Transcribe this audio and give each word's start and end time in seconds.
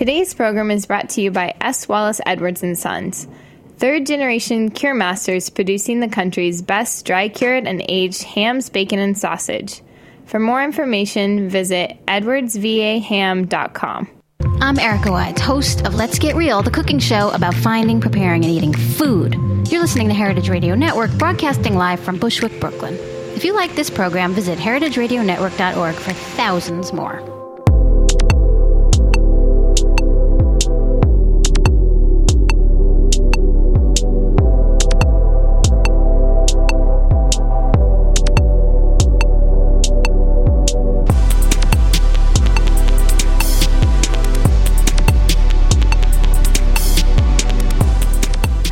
Today's 0.00 0.32
program 0.32 0.70
is 0.70 0.86
brought 0.86 1.10
to 1.10 1.20
you 1.20 1.30
by 1.30 1.54
S. 1.60 1.86
Wallace 1.86 2.22
Edwards 2.24 2.62
and 2.62 2.78
Sons, 2.78 3.28
third 3.76 4.06
generation 4.06 4.70
cure 4.70 4.94
masters 4.94 5.50
producing 5.50 6.00
the 6.00 6.08
country's 6.08 6.62
best 6.62 7.04
dry 7.04 7.28
cured 7.28 7.66
and 7.66 7.84
aged 7.86 8.22
hams, 8.22 8.70
bacon, 8.70 8.98
and 8.98 9.18
sausage. 9.18 9.82
For 10.24 10.40
more 10.40 10.64
information, 10.64 11.50
visit 11.50 11.98
edwardsvaham.com. 12.08 14.08
I'm 14.62 14.78
Erica 14.78 15.10
Wides, 15.10 15.42
host 15.42 15.84
of 15.84 15.94
Let's 15.94 16.18
Get 16.18 16.34
Real, 16.34 16.62
the 16.62 16.70
cooking 16.70 16.98
show 16.98 17.28
about 17.32 17.52
finding, 17.52 18.00
preparing, 18.00 18.42
and 18.42 18.54
eating 18.54 18.72
food. 18.72 19.34
You're 19.68 19.82
listening 19.82 20.08
to 20.08 20.14
Heritage 20.14 20.48
Radio 20.48 20.74
Network, 20.74 21.12
broadcasting 21.18 21.74
live 21.74 22.00
from 22.00 22.18
Bushwick, 22.18 22.58
Brooklyn. 22.58 22.94
If 23.34 23.44
you 23.44 23.54
like 23.54 23.74
this 23.74 23.90
program, 23.90 24.32
visit 24.32 24.58
heritageradionetwork.org 24.58 25.94
for 25.94 26.12
thousands 26.14 26.94
more. 26.94 27.39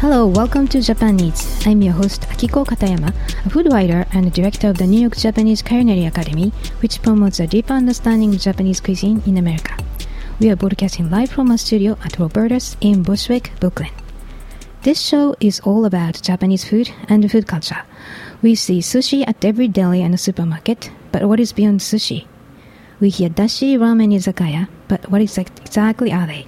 Hello, 0.09 0.27
welcome 0.27 0.67
to 0.69 0.81
Japan 0.81 1.21
Eats. 1.21 1.67
I'm 1.67 1.83
your 1.83 1.93
host 1.93 2.23
Akiko 2.31 2.65
Katayama, 2.65 3.13
a 3.45 3.51
food 3.51 3.71
writer 3.71 4.07
and 4.15 4.33
director 4.33 4.71
of 4.71 4.79
the 4.79 4.87
New 4.87 4.99
York 5.03 5.15
Japanese 5.15 5.61
Culinary 5.61 6.07
Academy, 6.07 6.49
which 6.81 7.03
promotes 7.03 7.41
a 7.41 7.47
deeper 7.47 7.75
understanding 7.75 8.35
of 8.35 8.41
Japanese 8.41 8.81
cuisine 8.81 9.23
in 9.27 9.37
America. 9.37 9.77
We 10.41 10.49
are 10.49 10.57
broadcasting 10.57 11.11
live 11.11 11.29
from 11.31 11.51
our 11.51 11.59
studio 11.59 11.99
at 12.03 12.19
Roberta's 12.19 12.75
in 12.81 13.03
Bushwick, 13.03 13.53
Brooklyn. 13.61 13.91
This 14.81 14.99
show 14.99 15.37
is 15.41 15.61
all 15.61 15.85
about 15.85 16.23
Japanese 16.23 16.65
food 16.65 16.91
and 17.11 17.31
food 17.31 17.47
culture. 17.47 17.83
We 18.41 18.55
see 18.55 18.79
sushi 18.79 19.29
at 19.29 19.45
every 19.45 19.69
deli 19.69 20.01
and 20.01 20.19
supermarket, 20.19 20.91
but 21.13 21.29
what 21.29 21.39
is 21.39 21.53
beyond 21.53 21.81
sushi? 21.81 22.27
We 22.99 23.11
hear 23.11 23.29
dashi, 23.29 23.77
ramen, 23.77 24.15
izakaya, 24.15 24.69
but 24.89 25.11
what 25.11 25.21
exactly 25.21 26.13
are 26.13 26.27
they? 26.27 26.47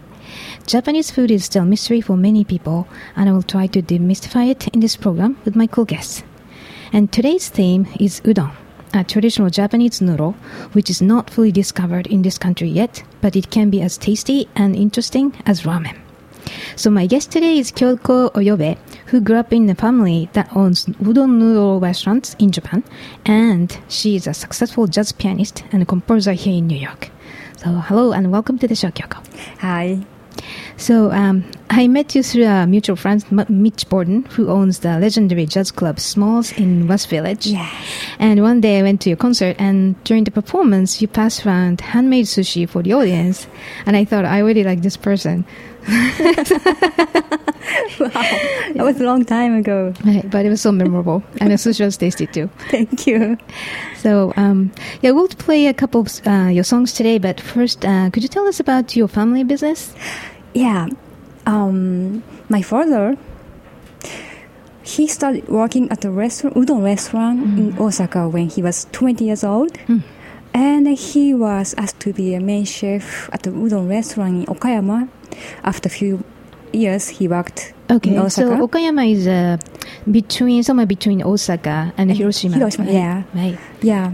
Japanese 0.66 1.10
food 1.10 1.30
is 1.30 1.44
still 1.44 1.64
a 1.64 1.66
mystery 1.66 2.00
for 2.00 2.16
many 2.16 2.44
people, 2.44 2.86
and 3.16 3.28
I 3.28 3.32
will 3.32 3.42
try 3.42 3.66
to 3.68 3.82
demystify 3.82 4.50
it 4.50 4.68
in 4.68 4.80
this 4.80 4.96
program 4.96 5.36
with 5.44 5.56
my 5.56 5.66
cool 5.66 5.84
guests. 5.84 6.22
And 6.92 7.12
today's 7.12 7.48
theme 7.48 7.88
is 7.98 8.20
udon, 8.20 8.52
a 8.94 9.04
traditional 9.04 9.50
Japanese 9.50 10.00
noodle 10.00 10.32
which 10.72 10.90
is 10.90 11.02
not 11.02 11.30
fully 11.30 11.52
discovered 11.52 12.06
in 12.06 12.22
this 12.22 12.38
country 12.38 12.68
yet, 12.68 13.02
but 13.20 13.36
it 13.36 13.50
can 13.50 13.70
be 13.70 13.80
as 13.80 13.98
tasty 13.98 14.48
and 14.54 14.76
interesting 14.76 15.34
as 15.46 15.62
ramen. 15.62 15.96
So 16.76 16.90
my 16.90 17.06
guest 17.06 17.30
today 17.30 17.58
is 17.58 17.70
Kyoko 17.70 18.32
Oyobe, 18.32 18.78
who 19.06 19.20
grew 19.20 19.36
up 19.36 19.52
in 19.52 19.68
a 19.70 19.74
family 19.74 20.28
that 20.32 20.54
owns 20.56 20.86
udon 20.86 21.38
noodle 21.38 21.80
restaurants 21.80 22.34
in 22.38 22.50
Japan, 22.52 22.82
and 23.24 23.76
she 23.88 24.16
is 24.16 24.26
a 24.26 24.34
successful 24.34 24.86
jazz 24.86 25.12
pianist 25.12 25.64
and 25.72 25.86
composer 25.86 26.32
here 26.32 26.58
in 26.58 26.66
New 26.66 26.78
York. 26.78 27.10
So 27.56 27.70
hello 27.70 28.12
and 28.12 28.32
welcome 28.32 28.58
to 28.58 28.68
the 28.68 28.74
show, 28.74 28.90
Kyoko. 28.90 29.24
Hi. 29.58 30.06
So 30.76 31.10
um, 31.12 31.44
I 31.68 31.86
met 31.88 32.14
you 32.14 32.22
through 32.22 32.46
a 32.46 32.66
mutual 32.66 32.96
friend, 32.96 33.24
M- 33.30 33.46
Mitch 33.62 33.88
Borden, 33.88 34.24
who 34.30 34.48
owns 34.48 34.78
the 34.80 34.98
legendary 34.98 35.46
jazz 35.46 35.70
club 35.70 36.00
Smalls 36.00 36.52
in 36.52 36.86
West 36.88 37.08
Village. 37.10 37.46
Yes. 37.46 37.72
And 38.18 38.42
one 38.42 38.60
day 38.60 38.78
I 38.78 38.82
went 38.82 39.00
to 39.02 39.10
your 39.10 39.16
concert, 39.16 39.56
and 39.58 40.02
during 40.04 40.24
the 40.24 40.30
performance, 40.30 41.00
you 41.02 41.08
passed 41.08 41.44
around 41.46 41.80
handmade 41.80 42.26
sushi 42.26 42.68
for 42.68 42.82
the 42.82 42.92
audience, 42.94 43.46
and 43.86 43.96
I 43.96 44.04
thought 44.04 44.24
I 44.24 44.38
really 44.38 44.64
like 44.64 44.82
this 44.82 44.96
person. 44.96 45.44
wow, 47.98 48.10
That 48.74 48.84
was 48.84 49.00
a 49.00 49.04
long 49.04 49.24
time 49.24 49.54
ago. 49.56 49.92
Right, 50.04 50.28
but 50.30 50.44
it 50.46 50.50
was 50.50 50.60
so 50.60 50.72
memorable, 50.72 51.22
and 51.40 51.50
the 51.50 51.54
sushi 51.56 51.84
was 51.84 51.96
tasty 51.96 52.26
too. 52.26 52.48
Thank 52.70 53.06
you. 53.06 53.38
So 53.96 54.32
um, 54.36 54.72
yeah, 55.02 55.10
we'll 55.12 55.28
play 55.28 55.66
a 55.66 55.74
couple 55.74 56.02
of 56.02 56.26
uh, 56.26 56.48
your 56.48 56.64
songs 56.64 56.92
today, 56.92 57.18
but 57.18 57.40
first, 57.40 57.84
uh, 57.84 58.10
could 58.10 58.22
you 58.22 58.28
tell 58.28 58.46
us 58.46 58.60
about 58.60 58.96
your 58.96 59.08
family 59.08 59.44
business? 59.44 59.94
Yeah. 60.54 60.88
Um, 61.46 62.22
my 62.48 62.62
father, 62.62 63.16
he 64.82 65.06
started 65.06 65.48
working 65.48 65.90
at 65.90 66.04
a 66.04 66.10
restaurant, 66.10 66.56
udon 66.56 66.82
restaurant 66.82 67.58
in 67.58 67.78
Osaka 67.78 68.28
when 68.28 68.48
he 68.48 68.62
was 68.62 68.86
20 68.92 69.24
years 69.24 69.44
old. 69.44 69.76
And 70.52 70.88
he 70.88 71.32
was 71.32 71.74
asked 71.78 72.00
to 72.00 72.12
be 72.12 72.34
a 72.34 72.40
main 72.40 72.64
chef 72.64 73.30
at 73.32 73.44
the 73.44 73.50
udon 73.50 73.88
restaurant 73.88 74.34
in 74.48 74.54
Okayama. 74.54 75.08
After 75.62 75.86
a 75.86 75.90
few 75.90 76.24
years, 76.72 77.08
he 77.08 77.28
worked 77.28 77.72
Okay, 77.90 78.10
in 78.14 78.18
Osaka. 78.18 78.56
so 78.56 78.66
Okayama 78.68 79.10
is 79.10 79.26
uh, 79.28 79.58
between 80.10 80.62
somewhere 80.64 80.86
between 80.86 81.22
Osaka 81.22 81.92
and 81.96 82.10
Hiroshima. 82.10 82.56
Hiroshima, 82.56 82.84
right? 82.86 82.94
yeah. 82.94 83.22
Right. 83.34 83.58
yeah. 83.80 84.12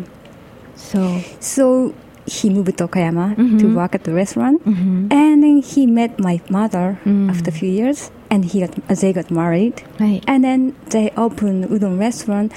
So 0.75 1.21
So 1.41 1.95
he 2.27 2.51
moved 2.51 2.77
to 2.79 2.89
Okayama 2.89 3.37
Mhm. 3.37 3.59
to 3.61 3.67
work 3.75 3.95
at 3.95 4.03
the 4.05 4.13
restaurant. 4.13 4.59
mhm. 4.67 5.13
And 5.13 5.43
then 5.43 5.63
he 5.63 5.87
met 5.87 6.19
my 6.19 6.41
mother 6.51 6.99
Mm. 7.05 7.31
after 7.31 7.51
a 7.51 7.55
few 7.55 7.71
years, 7.71 8.11
and 8.31 8.45
he 8.45 8.61
got, 8.61 8.71
uh, 8.91 8.95
they 9.01 9.13
got 9.13 9.31
married. 9.31 9.83
right. 10.01 10.23
And 10.27 10.43
then 10.45 10.73
they 10.91 11.11
opened 11.17 11.65
udon 11.71 11.99
restaurant 11.99 12.53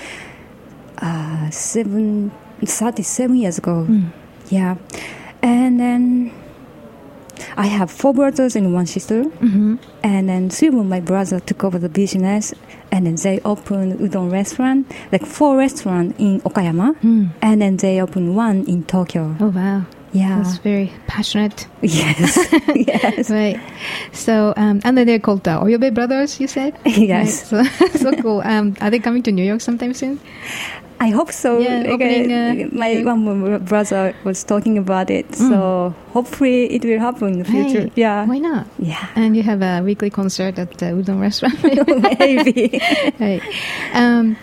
uh, 1.02 1.50
seven, 1.52 2.31
37 2.66 3.35
years 3.38 3.57
ago. 3.57 3.85
Mm. 3.88 4.06
Yeah. 4.50 4.75
And 5.41 5.80
then 5.80 6.31
I 7.56 7.68
have 7.68 7.90
four 7.90 8.13
brothers 8.13 8.56
and 8.56 8.74
one 8.74 8.86
sister. 8.86 9.24
hmm 9.40 9.75
And 10.03 10.28
then 10.28 10.50
three 10.50 10.68
of 10.68 10.86
my 10.86 11.00
brother 11.00 11.40
took 11.40 11.63
over 11.63 11.80
the 11.80 11.88
business, 11.90 12.53
and 13.00 13.08
then 13.08 13.16
they 13.16 13.40
opened 13.46 14.00
udon 14.00 14.28
restaurant, 14.32 14.92
like 15.12 15.26
four 15.26 15.56
restaurant 15.56 16.16
in 16.20 16.42
Okayama, 16.42 17.00
Mm. 17.00 17.30
and 17.42 17.62
then 17.62 17.78
they 17.78 18.02
opened 18.02 18.36
one 18.36 18.66
in 18.68 18.84
Tokyo. 18.84 19.36
Oh 19.40 19.48
wow, 19.56 19.86
Yeah. 20.12 20.42
that's 20.44 20.58
very 20.60 20.92
passionate. 21.08 21.68
Yes. 21.82 22.36
yes. 22.76 23.30
Right. 23.32 23.56
So 24.12 24.52
um, 24.58 24.82
and 24.84 24.98
then 24.98 25.08
they're 25.08 25.24
called 25.24 25.44
the 25.48 25.52
Oyobe 25.56 25.94
brothers. 25.94 26.40
You 26.42 26.48
said. 26.48 26.76
Yes. 26.86 27.54
Right, 27.54 27.72
So 27.72 27.88
so 28.04 28.12
cool. 28.20 28.42
Um, 28.44 28.76
are 28.82 28.90
they 28.92 29.00
coming 29.00 29.24
to 29.24 29.31
New 29.31 29.46
York 29.48 29.62
sometime 29.62 29.94
soon? 29.94 30.20
I 31.02 31.10
hope 31.12 31.32
so. 31.32 31.60
Yeah, 31.60 31.78
Like, 31.80 31.88
opening, 31.92 32.32
uh, 32.34 32.70
my 32.78 32.90
yeah. 32.92 33.04
one 33.14 33.64
brother 33.64 34.14
was 34.26 34.44
talking 34.44 34.78
about 34.78 35.10
it, 35.10 35.34
so 35.34 35.94
hopefully 36.12 36.66
it 36.76 36.84
will 36.84 37.00
happen 37.00 37.30
in 37.34 37.40
the 37.40 37.46
future. 37.46 37.84
Right. 37.84 37.92
Yeah, 37.96 38.26
Why 38.26 38.40
not? 38.40 38.68
yeah, 38.78 39.08
And 39.16 39.36
you 39.38 39.44
have 39.44 39.62
a 39.62 39.82
weekly 39.82 40.10
concert 40.10 40.60
at 40.60 40.78
the 40.78 40.88
udon 40.88 41.22
restaurant. 41.22 41.56
maybe. 42.20 42.82
right. 43.20 43.42
Um, 43.94 44.36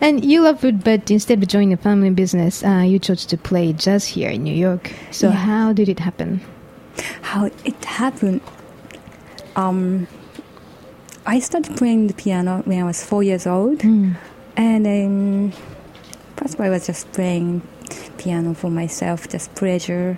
and 0.00 0.24
you 0.24 0.42
love 0.42 0.60
food, 0.60 0.84
but 0.84 1.10
instead 1.10 1.42
of 1.42 1.48
joining 1.48 1.72
a 1.72 1.76
family 1.76 2.10
business, 2.10 2.62
uh, 2.62 2.84
you 2.86 3.00
chose 3.00 3.26
to 3.26 3.36
play 3.36 3.72
jazz 3.72 4.06
here 4.06 4.30
in 4.30 4.44
New 4.44 4.54
York. 4.54 4.92
So 5.10 5.28
Yeah. 5.28 5.34
how 5.34 5.72
did 5.72 5.88
it 5.88 5.98
happen? 5.98 6.40
How 7.22 7.50
it 7.64 7.84
happened? 7.84 8.40
Um, 9.56 10.06
I 11.26 11.40
started 11.40 11.76
playing 11.76 12.06
the 12.06 12.14
piano 12.14 12.62
when 12.66 12.78
I 12.78 12.84
was 12.84 13.02
four 13.04 13.22
years 13.24 13.46
old, 13.48 13.78
Mm. 13.80 14.14
and 14.56 14.84
then 14.86 15.52
first 16.36 16.60
I 16.60 16.70
was 16.70 16.86
just 16.86 17.10
playing 17.12 17.62
piano 18.18 18.54
for 18.54 18.70
myself, 18.70 19.28
just 19.28 19.54
pleasure. 19.54 20.16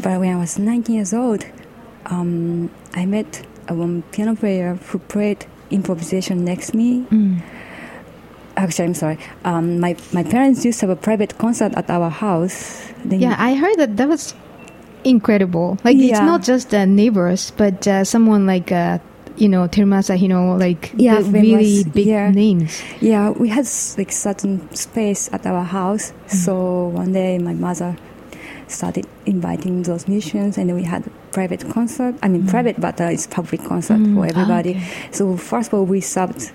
But 0.00 0.20
when 0.20 0.34
I 0.34 0.38
was 0.38 0.58
19 0.58 0.94
years 0.94 1.14
old, 1.14 1.46
um, 2.06 2.70
I 2.94 3.06
met 3.06 3.46
a 3.68 4.02
piano 4.10 4.34
player 4.34 4.74
who 4.74 4.98
played 4.98 5.46
improvisation 5.70 6.44
next 6.44 6.70
to 6.70 6.76
me. 6.76 7.06
Mm. 7.10 7.42
Actually, 8.56 8.84
I'm 8.84 8.94
sorry. 8.94 9.18
Um, 9.44 9.80
my 9.80 9.96
my 10.12 10.22
parents 10.22 10.64
used 10.64 10.80
to 10.80 10.86
have 10.86 10.98
a 10.98 11.00
private 11.00 11.38
concert 11.38 11.72
at 11.74 11.88
our 11.88 12.10
house. 12.10 12.92
Then 13.04 13.20
Yeah, 13.20 13.36
I 13.38 13.54
heard 13.54 13.76
that 13.78 13.96
that 13.96 14.08
was 14.08 14.34
incredible. 15.04 15.78
Like 15.84 15.96
it's 15.96 16.20
not 16.20 16.42
just 16.42 16.74
uh, 16.74 16.84
neighbors, 16.84 17.50
but 17.56 17.86
uh, 17.88 18.04
someone 18.04 18.46
like 18.46 18.70
uh, 18.70 18.98
you 19.36 19.48
know 19.48 19.68
Terumasa, 19.68 20.18
you 20.20 20.28
know, 20.28 20.56
like 20.56 20.92
Yeah, 20.96 21.20
the 21.20 21.30
really 21.30 21.84
big 21.84 22.06
yeah. 22.06 22.30
names. 22.30 22.80
yeah, 23.00 23.30
we 23.30 23.48
had 23.48 23.66
like 23.98 24.12
certain 24.12 24.72
space 24.74 25.28
at 25.32 25.46
our 25.46 25.64
house. 25.64 26.12
Mm-hmm. 26.12 26.36
So 26.36 26.86
one 26.88 27.12
day, 27.12 27.38
my 27.38 27.54
mother 27.54 27.96
started 28.68 29.06
inviting 29.26 29.82
those 29.82 30.08
musicians, 30.08 30.56
and 30.58 30.74
we 30.74 30.82
had 30.84 31.06
a 31.06 31.10
private 31.32 31.68
concert. 31.70 32.14
I 32.22 32.28
mean, 32.28 32.46
private, 32.46 32.80
but 32.80 33.00
uh, 33.00 33.04
it's 33.04 33.26
public 33.26 33.62
concert 33.64 33.98
Mm, 34.00 34.14
for 34.14 34.26
everybody. 34.26 34.70
okay. 34.70 35.08
So 35.12 35.36
first 35.36 35.68
of 35.68 35.74
all, 35.78 35.84
we 35.86 36.00
served 36.00 36.52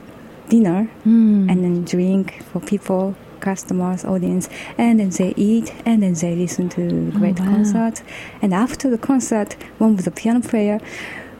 dinner 0.50 0.89
Mm. 1.06 1.50
and 1.51 1.63
then 1.63 1.83
drink 1.85 2.41
for 2.51 2.59
people. 2.59 3.15
Customers, 3.39 4.03
audience, 4.03 4.50
and 4.79 5.00
then 5.00 5.09
they 5.12 5.31
eat, 5.38 5.71
and 5.85 6.01
then 6.01 6.13
they 6.15 6.35
listen 6.35 6.69
to 6.69 7.12
great 7.12 7.39
Oh, 7.39 7.44
wow. 7.45 7.51
concert. 7.53 8.01
And 8.41 8.51
after 8.51 8.89
the 8.89 8.97
concert, 8.97 9.56
one 9.77 9.94
of 9.94 10.06
the 10.06 10.09
piano 10.12 10.41
player 10.41 10.79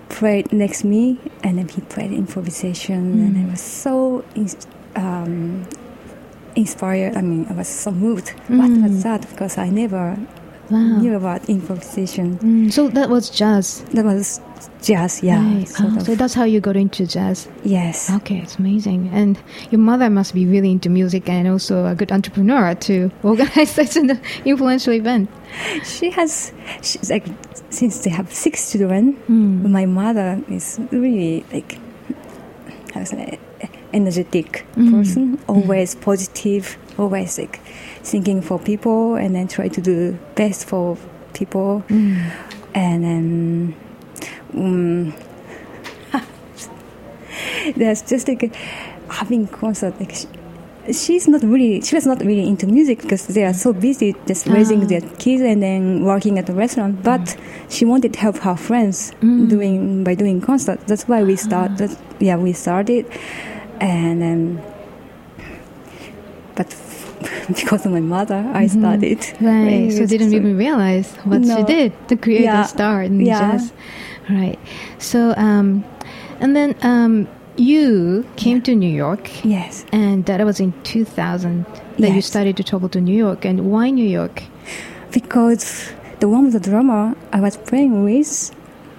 played 0.10 0.52
next 0.54 0.82
to 0.82 0.88
me, 0.88 1.18
and 1.44 1.58
then 1.58 1.68
he 1.68 1.82
played 1.82 2.12
improvisation, 2.12 3.20
and 3.20 3.38
I 3.38 3.42
Mm. 3.42 3.52
was 3.52 3.62
so 3.62 4.24
um, 4.96 5.64
inspired. 6.56 7.16
I 7.16 7.22
mean, 7.22 7.46
I 7.50 7.54
was 7.54 7.68
so 7.68 7.92
moved. 7.92 8.30
What 8.48 8.70
Mm. 8.72 8.84
was 8.84 9.04
that? 9.04 9.22
Because 9.30 9.58
I 9.58 9.70
never 9.70 10.18
Wow. 10.70 10.98
knew 11.00 11.16
about 11.16 11.48
improvisation. 11.50 12.38
Mm, 12.40 12.72
so 12.74 12.90
that 12.90 13.10
was 13.10 13.30
jazz. 13.30 13.84
That 13.94 14.04
was 14.06 14.42
jazz, 14.82 15.24
yeah. 15.24 15.40
Right. 15.42 15.72
Oh, 15.80 16.00
so 16.00 16.16
that's 16.16 16.34
how 16.34 16.44
you 16.44 16.60
got 16.60 16.76
into 16.76 17.08
jazz. 17.08 17.48
yes. 17.64 18.10
Okay, 18.10 18.40
it's 18.40 18.58
amazing. 18.58 19.10
And 19.14 19.40
your 19.72 19.80
mother 19.80 20.10
must 20.10 20.34
be 20.34 20.46
really 20.46 20.72
into 20.72 20.90
music 20.90 21.30
and 21.30 21.48
also 21.48 21.86
a 21.86 21.96
good 21.96 22.12
entrepreneur 22.12 22.76
to 22.76 23.10
organize 23.24 23.72
such 23.72 23.96
an 23.96 24.20
influential 24.46 24.94
event. 24.94 25.30
She 25.86 26.10
has, 26.12 26.52
she's 26.82 27.10
like, 27.10 27.26
since 27.70 28.00
they 28.04 28.10
have 28.10 28.34
six 28.34 28.72
children, 28.72 29.14
Mm. 29.30 29.70
my 29.70 29.86
mother 29.86 30.42
is 30.50 30.80
really 30.92 31.46
like, 31.54 31.78
how 32.94 33.04
say, 33.06 33.40
energetic 33.94 34.66
Mm. 34.76 34.92
person, 34.92 35.40
always 35.48 35.96
positive, 35.96 36.78
always 36.98 37.38
like 37.40 37.60
thinking 38.10 38.42
for 38.42 38.58
people 38.60 39.16
and 39.16 39.36
then 39.36 39.48
try 39.48 39.68
to 39.68 39.82
do 39.82 40.18
best 40.36 40.66
for 40.68 40.98
people. 41.34 41.84
Mm. 41.90 42.32
And 42.74 43.04
then, 43.04 43.76
um, 44.54 45.14
there's 47.76 48.02
just 48.02 48.28
like 48.28 48.54
having 49.10 49.48
concert, 49.48 50.00
like, 50.00 50.14
she, 50.14 50.28
she's 50.94 51.28
not 51.28 51.42
really 51.44 51.82
she 51.82 51.96
was 51.96 52.06
not 52.06 52.20
really 52.22 52.48
into 52.48 52.66
music 52.66 53.02
because 53.02 53.28
they 53.28 53.44
are 53.44 53.54
so 53.54 53.74
busy 53.74 54.16
just 54.26 54.48
raising 54.48 54.84
Ah. 54.84 54.88
their 54.88 55.02
kids 55.20 55.42
and 55.42 55.62
then 55.62 56.06
working 56.06 56.40
at 56.40 56.46
the 56.46 56.54
restaurant 56.54 57.04
but 57.04 57.36
she 57.68 57.84
wanted 57.84 58.14
to 58.14 58.20
help 58.20 58.38
her 58.38 58.56
friends 58.56 59.12
Mm. 59.22 59.50
doing 59.50 60.04
by 60.06 60.16
doing 60.16 60.40
concert 60.40 60.80
that's 60.88 61.06
why 61.06 61.24
we 61.24 61.36
start 61.36 61.76
that 61.80 61.92
yeah 62.22 62.38
we 62.38 62.54
started 62.54 63.06
and 63.82 64.24
um, 64.24 64.62
but 66.56 66.72
because 67.62 67.86
of 67.86 67.92
my 67.92 68.00
mother 68.00 68.42
i 68.54 68.68
started 68.68 69.20
Mm-hmm. 69.20 69.46
Right. 69.68 69.92
So 69.92 70.06
didn't 70.06 70.34
even 70.34 70.58
realize 70.58 71.12
what 71.30 71.42
she 71.46 71.64
did 71.64 71.92
to 72.10 72.16
create 72.18 72.42
Yeah. 72.44 72.64
a 72.66 72.68
star 72.68 73.04
in 73.04 73.20
Yeah. 73.20 73.40
jazz. 73.40 73.74
Right. 74.30 74.60
So 75.00 75.34
um, 75.38 75.84
and 76.42 76.56
then 76.56 76.76
um, 76.82 77.28
you 77.56 78.26
came 78.36 78.62
to 78.68 78.76
New 78.76 78.94
York, 79.06 79.24
yes 79.46 79.86
and 79.92 80.26
that 80.28 80.44
was 80.46 80.60
in 80.60 80.72
2000 80.84 81.66
that 82.00 82.12
you 82.12 82.22
started 82.22 82.56
to 82.58 82.64
travel 82.64 82.90
to 82.90 83.00
New 83.02 83.16
York. 83.18 83.46
And 83.46 83.72
why 83.72 83.90
New 83.90 84.06
York? 84.20 84.44
because 85.12 85.92
the 86.20 86.28
one 86.28 86.46
of 86.48 86.54
the 86.54 86.60
drummer 86.60 87.16
I 87.32 87.40
was 87.40 87.58
playing 87.58 88.04
with, 88.04 88.52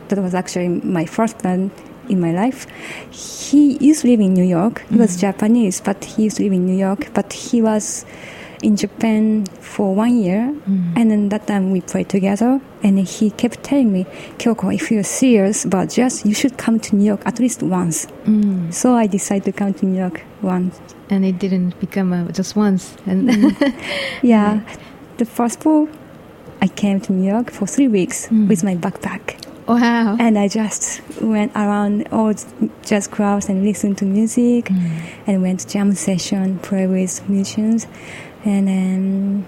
that 0.09 0.19
was 0.19 0.35
actually 0.35 0.69
my 0.69 1.05
first 1.05 1.39
band 1.43 1.71
in 2.09 2.21
my 2.21 2.33
life. 2.33 2.67
He 3.11 3.77
used 3.85 4.03
to 4.03 4.09
live 4.09 4.21
in 4.21 4.33
New 4.35 4.45
York. 4.45 4.83
He 4.89 4.97
was 4.97 5.21
Japanese, 5.21 5.81
but 5.81 6.03
he 6.05 6.25
used 6.25 6.39
to 6.39 6.45
live 6.45 6.53
in 6.53 6.65
New 6.67 6.77
York. 6.89 7.09
But 7.15 7.33
he 7.33 7.61
was 7.61 8.06
in 8.62 8.76
Japan 8.76 9.44
for 9.60 9.94
one 9.94 10.16
year, 10.19 10.55
and 10.96 11.10
then 11.10 11.28
that 11.31 11.46
time 11.46 11.70
we 11.70 11.81
played 11.81 12.08
together. 12.08 12.60
And 12.82 12.99
he 13.00 13.31
kept 13.31 13.62
telling 13.64 13.93
me, 13.93 14.05
Kyoko, 14.38 14.72
if 14.75 14.90
you're 14.90 15.02
serious 15.02 15.64
about 15.64 15.90
jazz, 15.90 16.25
you 16.25 16.32
should 16.34 16.56
come 16.58 16.78
to 16.81 16.96
New 16.96 17.05
York 17.05 17.22
at 17.26 17.38
least 17.40 17.62
once. 17.62 18.06
Mm. 18.25 18.72
So 18.72 18.94
I 18.94 19.06
decided 19.08 19.44
to 19.46 19.52
come 19.52 19.75
to 19.75 19.87
New 19.87 19.99
York 19.99 20.22
once. 20.43 20.78
And 21.10 21.25
it 21.25 21.38
didn't 21.38 21.78
become 21.81 22.12
a, 22.12 22.31
just 22.32 22.55
once. 22.55 22.96
And 23.06 23.31
Yeah, 24.22 24.61
the 25.16 25.25
first 25.25 25.61
fall, 25.62 25.88
I 26.61 26.69
came 26.69 27.00
to 27.02 27.12
New 27.12 27.28
York 27.28 27.50
for 27.50 27.66
three 27.66 27.88
weeks 27.88 28.26
Mm. 28.28 28.49
with 28.49 28.62
my 28.62 28.76
backpack. 28.76 29.44
wow. 29.66 30.16
And 30.19 30.38
I 30.38 30.49
just 30.49 31.02
went 31.20 31.52
around 31.54 32.08
all 32.12 32.32
jazz 32.82 33.06
clubs 33.06 33.49
and 33.49 33.64
listened 33.64 33.99
to 33.99 34.04
music 34.04 34.70
and 35.26 35.43
went 35.43 35.61
to 35.61 35.66
jam 35.69 35.93
session, 35.94 36.58
play 36.61 36.87
with 36.87 37.28
musicians. 37.28 37.87
And 38.49 38.67
then 38.67 39.47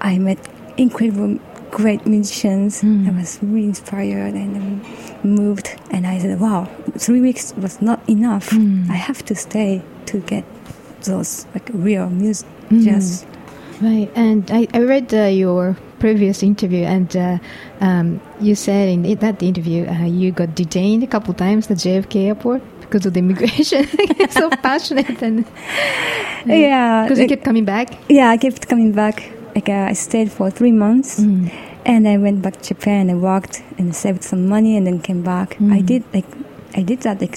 I 0.00 0.18
met 0.18 0.38
incredible, 0.76 1.38
great 1.70 2.06
musicians. 2.06 2.82
Mm. 2.82 3.08
I 3.08 3.12
was 3.20 3.38
really 3.42 3.66
inspired 3.66 4.34
and 4.34 4.56
um, 4.56 4.82
moved. 5.22 5.68
And 5.90 6.06
I 6.06 6.18
said, 6.18 6.40
wow, 6.40 6.64
three 6.98 7.20
weeks 7.20 7.52
was 7.56 7.80
not 7.82 8.00
enough. 8.08 8.50
Mm. 8.50 8.88
I 8.90 8.94
have 8.96 9.24
to 9.26 9.34
stay 9.34 9.82
to 10.06 10.18
get 10.20 10.44
those 11.02 11.46
like 11.54 11.68
real 11.72 12.08
music, 12.10 12.48
Mm. 12.70 12.84
jazz. 12.84 13.26
Right, 13.82 14.10
and 14.14 14.48
I, 14.50 14.68
I 14.74 14.80
read 14.80 15.12
uh, 15.14 15.24
your 15.24 15.74
previous 15.98 16.42
interview, 16.42 16.84
and 16.84 17.16
uh, 17.16 17.38
um, 17.80 18.20
you 18.38 18.54
said 18.54 18.88
in 18.90 19.02
that 19.18 19.42
interview 19.42 19.86
uh, 19.88 20.04
you 20.04 20.32
got 20.32 20.54
detained 20.54 21.02
a 21.02 21.06
couple 21.06 21.32
times 21.34 21.70
at 21.70 21.78
JFK 21.78 22.26
airport 22.28 22.62
because 22.80 23.06
of 23.06 23.14
the 23.14 23.20
immigration. 23.20 23.86
It's 24.20 24.34
so 24.34 24.50
passionate, 24.50 25.22
and 25.22 25.46
Yeah. 26.46 27.04
because 27.04 27.18
you 27.18 27.28
kept 27.28 27.44
coming 27.44 27.64
back. 27.64 27.88
Yeah, 28.08 28.30
I 28.30 28.36
kept 28.36 28.68
coming 28.68 28.92
back. 28.92 29.30
Like 29.54 29.68
uh, 29.68 29.88
I 29.90 29.94
stayed 29.94 30.30
for 30.30 30.50
three 30.50 30.72
months, 30.72 31.20
Mm. 31.20 31.50
and 31.84 32.06
I 32.08 32.16
went 32.18 32.40
back 32.42 32.54
to 32.62 32.68
Japan 32.74 33.10
and 33.10 33.20
worked 33.20 33.62
and 33.78 33.94
saved 33.94 34.22
some 34.22 34.46
money, 34.48 34.76
and 34.76 34.86
then 34.86 35.00
came 35.00 35.22
back. 35.22 35.56
I 35.60 35.80
Mm. 35.82 35.86
did 35.86 36.02
like 36.14 36.26
I 36.76 36.82
did 36.82 37.00
that 37.00 37.20
like 37.20 37.36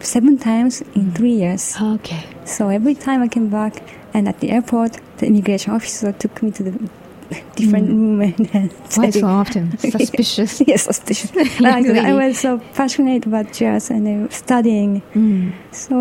seven 0.00 0.36
times 0.38 0.82
in 0.94 1.02
Mm. 1.06 1.14
three 1.16 1.32
years. 1.42 1.74
Okay. 1.80 2.22
So 2.44 2.68
every 2.68 2.94
time 2.94 3.22
I 3.22 3.28
came 3.28 3.48
back, 3.48 3.74
and 4.12 4.28
at 4.28 4.40
the 4.40 4.50
airport, 4.50 4.98
the 5.18 5.26
immigration 5.26 5.72
officer 5.74 6.12
took 6.12 6.42
me 6.42 6.50
to 6.50 6.62
the 6.62 6.72
different 7.56 7.88
Mm. 7.88 7.96
room 7.96 8.20
and 8.20 8.36
then 8.52 8.70
Why 8.96 9.10
so 9.10 9.26
often? 9.40 9.78
Suspicious. 9.78 10.60
yes, 10.66 10.82
suspicious. 10.84 11.32
I, 11.64 12.10
I 12.10 12.12
was 12.12 12.38
so 12.38 12.60
passionate 12.74 13.24
about 13.26 13.52
jazz 13.54 13.90
and 13.90 14.04
uh, 14.06 14.28
studying, 14.30 15.00
Mm. 15.14 15.52
so 15.72 15.96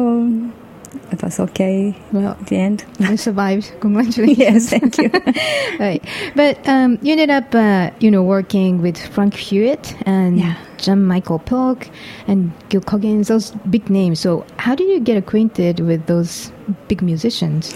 it 1.13 1.23
was 1.23 1.39
okay 1.39 1.95
Well, 2.11 2.31
at 2.31 2.47
the 2.47 2.57
end. 2.57 2.83
you 2.99 3.15
survived. 3.17 3.71
Congratulations. 3.79 4.37
yes, 4.47 4.69
thank 4.69 4.97
you. 4.97 5.09
right. 5.79 6.03
But 6.35 6.67
um, 6.67 6.97
you 7.01 7.11
ended 7.13 7.29
up, 7.29 7.53
uh, 7.55 7.91
you 7.99 8.11
know, 8.11 8.23
working 8.23 8.81
with 8.81 8.97
Frank 8.97 9.33
Hewitt 9.35 9.95
and 10.05 10.39
Yeah. 10.39 10.55
John 10.77 11.05
Michael 11.05 11.39
Polk 11.39 11.87
and 12.27 12.51
Gil 12.69 12.81
Coggins, 12.81 13.29
those 13.29 13.51
big 13.69 13.89
names. 13.89 14.19
So, 14.19 14.45
how 14.57 14.75
did 14.75 14.87
you 14.89 14.99
get 14.99 15.15
acquainted 15.15 15.79
with 15.79 16.07
those 16.07 16.51
big 16.89 17.01
musicians? 17.01 17.73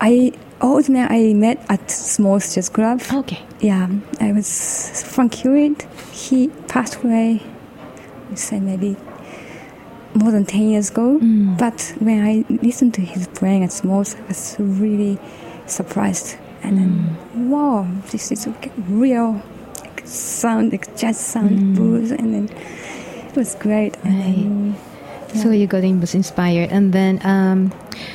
I 0.00 0.32
all 0.60 0.78
of 0.78 0.86
them 0.86 1.06
I 1.10 1.34
met 1.34 1.64
at 1.68 1.90
small 1.90 2.38
jazz 2.38 2.68
club. 2.70 3.02
Okay. 3.12 3.40
Yeah, 3.60 3.88
I 4.20 4.32
was 4.32 5.02
Frank 5.06 5.34
Hewitt. 5.34 5.82
He 6.12 6.48
passed 6.68 6.96
away, 7.02 7.42
I 8.32 8.34
say 8.36 8.58
maybe 8.60 8.96
more 10.14 10.30
than 10.30 10.44
ten 10.44 10.68
years 10.70 10.90
ago. 10.90 11.18
Mm. 11.20 11.58
But 11.58 11.94
when 12.00 12.24
I 12.24 12.44
listened 12.62 12.94
to 12.94 13.00
his 13.02 13.26
playing 13.28 13.64
at 13.64 13.72
Smalls, 13.72 14.16
I 14.16 14.28
was 14.28 14.56
really 14.58 15.18
surprised. 15.66 16.36
And 16.62 16.76
then, 16.78 17.16
Mm. 17.36 17.48
wow, 17.48 17.86
this 18.10 18.32
is 18.32 18.48
real 18.88 19.40
like 19.82 20.02
sound, 20.06 20.72
like 20.72 20.96
jazz 20.96 21.18
sound, 21.18 21.50
Mm. 21.58 21.74
blues, 21.76 22.10
and 22.10 22.34
then 22.34 22.48
it 23.28 23.36
was 23.36 23.54
great. 23.54 23.96
And 24.04 24.20
then, 24.22 24.74
So 25.34 25.50
you 25.50 25.66
got 25.66 25.84
in, 25.84 26.00
inspired, 26.14 26.70
and 26.72 26.92
then 26.94 27.20
um, 27.22 27.70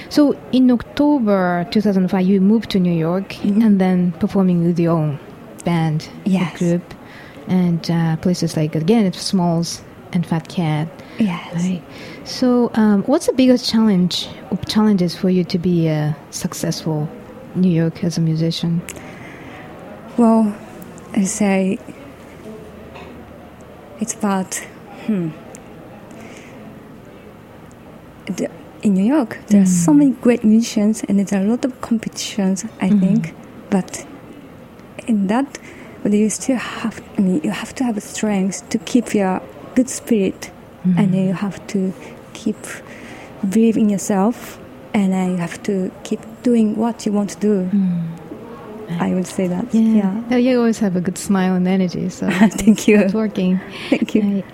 so 0.09 0.35
in 0.51 0.71
October 0.71 1.65
2005, 1.69 2.25
you 2.25 2.41
moved 2.41 2.71
to 2.71 2.79
New 2.79 2.91
York, 2.93 3.29
Mhm. 3.43 3.63
and 3.63 3.79
then 3.79 4.13
performing 4.19 4.65
with 4.65 4.79
your 4.79 4.93
own 4.97 5.19
band, 5.63 6.09
Yes. 6.25 6.57
group, 6.57 6.81
and 7.47 7.89
uh, 7.91 8.15
places 8.17 8.57
like 8.57 8.75
again 8.75 9.05
at 9.05 9.15
Smalls 9.15 9.81
and 10.13 10.25
Fat 10.25 10.47
Cat. 10.47 10.87
yes. 11.19 11.53
Right. 11.55 11.81
So, 12.25 12.71
um, 12.75 13.03
what's 13.03 13.25
the 13.27 13.33
biggest 13.33 13.69
challenge 13.69 14.27
challenges 14.67 15.15
for 15.15 15.29
you 15.29 15.43
to 15.45 15.57
be 15.59 15.87
a 15.87 16.15
successful 16.31 17.09
New 17.55 17.69
York 17.71 18.03
as 18.03 18.17
a 18.17 18.21
musician? 18.21 18.81
Well, 20.17 20.55
I 21.15 21.23
say 21.25 21.79
it's 23.99 24.13
about 24.13 24.55
hmm. 25.05 25.29
The, 28.25 28.49
in 28.81 28.93
New 28.93 29.03
York, 29.03 29.37
there 29.47 29.61
are 29.61 29.65
so 29.65 29.91
Mm. 29.91 29.97
many 29.97 30.11
great 30.11 30.43
musicians, 30.43 31.03
and 31.03 31.19
there 31.19 31.41
are 31.41 31.45
a 31.45 31.49
lot 31.49 31.65
of 31.65 31.79
competitions. 31.81 32.65
I 32.81 32.89
Mhm. 32.89 32.99
think, 33.01 33.33
but 33.69 34.05
in 35.07 35.27
that, 35.27 35.45
but 36.01 36.13
you 36.13 36.29
still 36.29 36.55
have. 36.57 37.01
I 37.17 37.21
mean, 37.21 37.41
you 37.43 37.51
have 37.51 37.73
to 37.75 37.83
have 37.83 38.01
strength 38.01 38.69
to 38.69 38.77
keep 38.77 39.13
your 39.13 39.41
good 39.75 39.89
spirit, 39.89 40.51
Mm-hmm. 40.85 40.99
and 40.99 41.15
you 41.15 41.33
have 41.33 41.65
to 41.67 41.93
keep 42.33 42.57
believe 43.49 43.77
in 43.77 43.87
yourself, 43.89 44.59
and 44.93 45.13
you 45.31 45.37
have 45.37 45.63
to 45.63 45.89
keep 46.03 46.19
doing 46.43 46.75
what 46.75 47.05
you 47.05 47.13
want 47.13 47.29
to 47.29 47.39
do. 47.39 47.69
I 48.99 49.13
would 49.13 49.25
say 49.25 49.47
that. 49.47 49.65
Mm. 49.71 49.95
Yeah. 49.95 50.21
yeah. 50.29 50.37
You 50.37 50.59
always 50.59 50.77
have 50.79 50.95
a 50.97 51.01
good 51.01 51.17
smile 51.17 51.55
and 51.55 51.67
energy, 51.67 52.09
so 52.09 52.29
Thank 52.63 52.87
you. 52.87 52.99
it's 52.99 53.13
working. 53.13 53.59
Thank 53.89 54.13
you. 54.13 54.21
Right. 54.21 54.45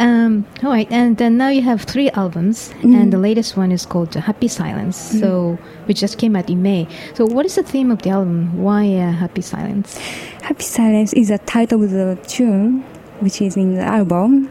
Um, 0.00 0.46
all 0.64 0.70
right, 0.70 0.88
and 0.90 1.16
then 1.18 1.36
now 1.36 1.48
you 1.48 1.60
have 1.62 1.82
three 1.82 2.08
albums, 2.10 2.72
Mhm. 2.80 2.96
and 3.00 3.12
the 3.12 3.18
latest 3.18 3.56
one 3.56 3.70
is 3.70 3.84
called 3.86 4.12
Happy 4.14 4.48
Silence. 4.48 4.96
So, 4.96 5.58
which 5.86 6.00
just 6.00 6.16
came 6.18 6.34
out 6.34 6.48
in 6.50 6.62
May. 6.62 6.88
So, 7.14 7.26
what 7.26 7.44
is 7.46 7.54
the 7.54 7.62
theme 7.62 7.90
of 7.92 8.00
the 8.02 8.10
album? 8.10 8.56
Why 8.56 8.88
uh, 8.96 9.12
Happy 9.12 9.42
Silence? 9.42 9.98
Happy 10.42 10.64
Silence 10.64 11.12
is 11.12 11.28
the 11.28 11.38
title 11.38 11.84
of 11.84 11.90
the 11.90 12.18
tune, 12.26 12.82
which 13.20 13.40
is 13.42 13.56
in 13.56 13.74
the 13.76 13.82
album. 13.82 14.50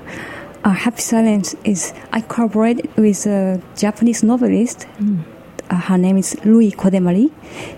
Uh, 0.64 0.70
Happy 0.72 1.02
Silence 1.02 1.56
is 1.66 1.94
I 2.14 2.22
collaborated 2.22 2.90
with 2.96 3.26
a 3.26 3.62
Japanese 3.78 4.24
novelist. 4.24 4.88
Mm. 5.00 5.24
uh, 5.70 5.76
her 5.76 5.98
name 5.98 6.18
is 6.18 6.36
Rui 6.46 6.72
Kodemari. 6.72 7.32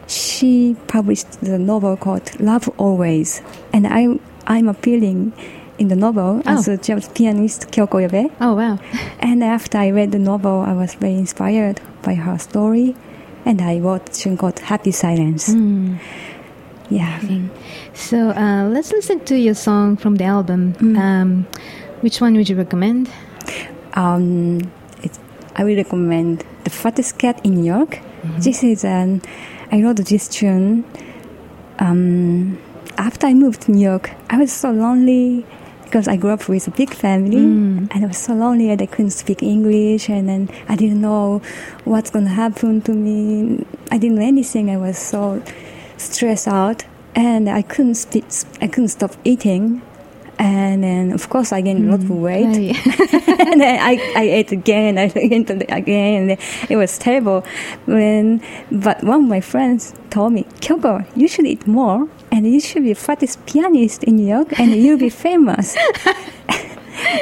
She 0.08 0.76
published 0.88 1.42
the 1.42 1.58
novel 1.58 1.98
called 1.98 2.40
Love 2.40 2.70
Always, 2.78 3.42
and 3.74 3.88
I 3.88 4.20
I'm 4.48 4.68
appearing 4.68 5.34
in 5.78 5.88
the 5.88 5.96
novel 5.96 6.42
Oh. 6.46 6.52
as 6.52 6.68
a 6.68 6.78
pianist 6.78 7.72
Kyoko 7.72 8.00
Oyobe. 8.08 8.32
Oh 8.40 8.54
wow. 8.54 8.78
And 9.20 9.44
after 9.44 9.78
I 9.80 9.90
read 9.90 10.12
the 10.12 10.20
novel, 10.20 10.62
I 10.62 10.74
was 10.74 10.94
very 10.96 11.16
inspired 11.16 11.82
by 12.04 12.14
her 12.16 12.38
story, 12.38 12.96
and 13.46 13.62
I 13.62 13.80
wrote 13.80 14.10
a 14.10 14.12
tune 14.14 14.38
called 14.38 14.60
Happy 14.60 14.92
Silence. 14.92 15.50
Mm. 15.50 15.98
Yeah. 16.90 17.20
So 17.94 18.30
uh, 18.30 18.70
let's 18.70 18.92
listen 18.92 19.20
to 19.26 19.36
your 19.38 19.56
song 19.56 19.98
from 19.98 20.16
the 20.16 20.26
album. 20.26 20.74
Mm. 20.74 20.98
Um, 21.00 21.48
which 22.02 22.22
one 22.22 22.36
would 22.36 22.48
you 22.50 22.56
recommend? 22.56 23.10
Um, 23.94 24.60
it, 25.02 25.18
I 25.56 25.64
will 25.64 25.76
recommend 25.76 26.44
The 26.64 26.70
Fattest 26.70 27.18
Cat 27.18 27.42
in 27.44 27.56
New 27.56 27.66
York. 27.66 28.00
This 28.40 28.64
is 28.64 28.84
an, 28.84 29.22
I 29.72 29.82
wrote 29.84 29.98
this 29.98 30.28
tune 30.28 30.84
um, 31.80 32.58
after 32.98 33.28
I 33.28 33.34
moved 33.34 33.62
to 33.64 33.72
New 33.72 33.84
York. 33.84 34.12
I 34.30 34.38
was 34.38 34.52
so 34.52 34.72
lonely 34.72 35.46
because 35.84 36.08
I 36.08 36.18
grew 36.18 36.32
up 36.32 36.48
with 36.50 36.68
a 36.68 36.72
big 36.72 36.94
family 36.94 37.38
Mm. 37.38 37.88
and 37.92 38.04
I 38.04 38.08
was 38.08 38.18
so 38.18 38.34
lonely 38.34 38.70
and 38.72 38.82
I 38.82 38.88
couldn't 38.88 39.12
speak 39.12 39.44
English 39.44 40.10
and 40.10 40.28
then 40.28 40.50
I 40.68 40.76
didn't 40.76 41.02
know 41.02 41.42
what's 41.84 42.10
going 42.10 42.26
to 42.26 42.32
happen 42.32 42.82
to 42.82 42.92
me. 42.92 43.64
I 43.92 43.98
didn't 44.00 44.18
know 44.18 44.26
anything. 44.26 44.70
I 44.72 44.78
was 44.78 44.98
so 44.98 45.42
stressed 45.98 46.48
out 46.48 46.86
and 47.16 47.50
I 47.50 47.62
couldn't 47.62 48.06
I 48.62 48.68
couldn't 48.68 48.90
stop 48.90 49.16
eating. 49.24 49.82
And 50.38 50.84
then, 50.84 51.14
of 51.14 51.30
course, 51.30 51.54
I 51.54 51.62
gained 51.62 51.88
a 51.88 51.92
lot 51.92 52.02
of 52.02 52.10
mm. 52.10 52.20
weight 52.20 52.46
Right. 52.46 53.40
and 53.40 53.62
then 53.62 53.80
I, 53.80 54.14
I 54.18 54.24
ate 54.24 54.52
again, 54.52 54.98
I 54.98 55.04
ate 55.16 55.50
again, 55.50 56.30
and 56.32 56.40
it 56.70 56.76
was 56.76 56.98
terrible. 56.98 57.46
When, 57.86 58.42
but 58.70 59.02
one 59.02 59.24
of 59.24 59.30
my 59.30 59.40
friends 59.40 59.94
told 60.10 60.34
me, 60.34 60.44
Kyoko, 60.60 61.06
you 61.16 61.30
should 61.30 61.46
eat 61.46 61.66
more, 61.66 62.10
and 62.34 62.46
you 62.46 62.60
should 62.60 62.84
be 62.84 62.90
the 62.90 63.00
fattest 63.00 63.46
pianist 63.46 64.04
in 64.04 64.18
New 64.18 64.28
York, 64.28 64.60
and 64.60 64.76
you'll 64.76 65.00
be 65.00 65.10
famous. 65.10 65.78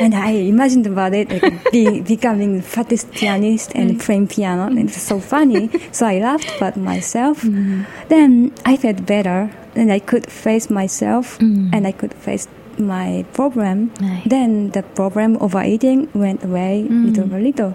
and 0.02 0.14
I 0.16 0.32
imagined 0.32 0.88
about 0.88 1.14
it, 1.14 1.30
like 1.30 1.72
be, 1.72 2.02
becoming 2.02 2.62
fattest 2.62 3.12
pianist 3.12 3.72
and 3.76 4.00
playing 4.00 4.28
piano, 4.28 4.68
and 4.68 4.90
it's 4.90 5.02
so 5.02 5.20
funny. 5.20 5.70
so 5.92 6.06
I 6.06 6.20
laughed 6.20 6.58
about 6.58 6.78
myself. 6.78 7.42
Then 8.10 8.54
I 8.66 8.78
felt 8.78 9.06
better, 9.06 9.52
and 9.76 9.92
I 9.92 10.00
could 10.00 10.30
face 10.32 10.70
myself, 10.70 11.40
and 11.74 11.86
I 11.88 11.92
could 11.92 12.14
face 12.14 12.48
my 12.78 13.26
problem. 13.34 13.92
Right. 14.02 14.24
Then 14.26 14.70
the 14.72 14.84
problem 14.84 15.36
of 15.38 15.56
overeating 15.56 16.10
went 16.14 16.44
away 16.44 16.84
little 16.90 17.28
by 17.28 17.40
little. 17.40 17.74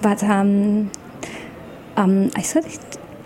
But 0.00 0.22
um, 0.22 0.90
um, 1.96 2.30
I 2.34 2.42
started. 2.42 2.80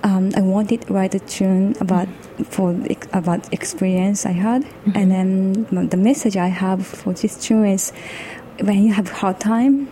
Um, 0.07 0.31
I 0.37 0.41
wanted 0.41 0.83
to 0.83 0.93
write 0.93 1.17
a 1.17 1.19
tune 1.19 1.75
about 1.81 2.07
for 2.45 2.71
about 3.13 3.53
experience 3.53 4.25
I 4.25 4.31
had, 4.31 4.65
and 4.95 5.11
then 5.11 5.89
the 5.89 5.97
message 5.97 6.37
I 6.37 6.47
have 6.47 6.87
for 6.87 7.13
this 7.13 7.35
tune 7.45 7.67
is 7.67 7.91
when 8.61 8.85
you 8.85 8.93
have 8.93 9.09
hard 9.09 9.41
time, 9.41 9.89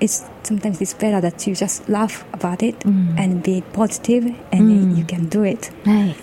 it's 0.00 0.24
sometimes 0.44 0.80
it's 0.80 0.94
better 0.94 1.20
that 1.20 1.44
you 1.44 1.56
just 1.56 1.88
laugh 1.88 2.24
about 2.32 2.62
it 2.62 2.76
and 2.84 3.42
be 3.42 3.62
positive, 3.72 4.26
and 4.52 4.70
then 4.70 4.96
you 4.96 5.04
can 5.04 5.28
do 5.28 5.42
it. 5.42 5.72
Right. 5.84 6.14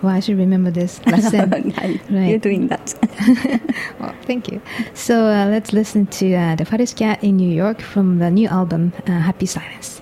Well, 0.00 0.14
I 0.14 0.20
should 0.20 0.38
remember 0.38 0.70
this 0.70 1.04
lesson. 1.06 1.74
Right. 2.10 2.30
You're 2.30 2.38
doing 2.38 2.68
that. 2.68 2.94
well, 3.98 4.14
thank 4.22 4.52
you. 4.52 4.62
So 4.94 5.26
uh, 5.26 5.46
let's 5.46 5.72
listen 5.72 6.06
to 6.06 6.32
uh, 6.32 6.54
The 6.54 6.64
Fattest 6.64 6.96
Cat 6.96 7.24
in 7.24 7.36
New 7.36 7.50
York 7.50 7.80
from 7.80 8.18
the 8.20 8.30
new 8.30 8.46
album, 8.46 8.92
uh, 9.08 9.18
Happy 9.18 9.46
Silence. 9.46 10.00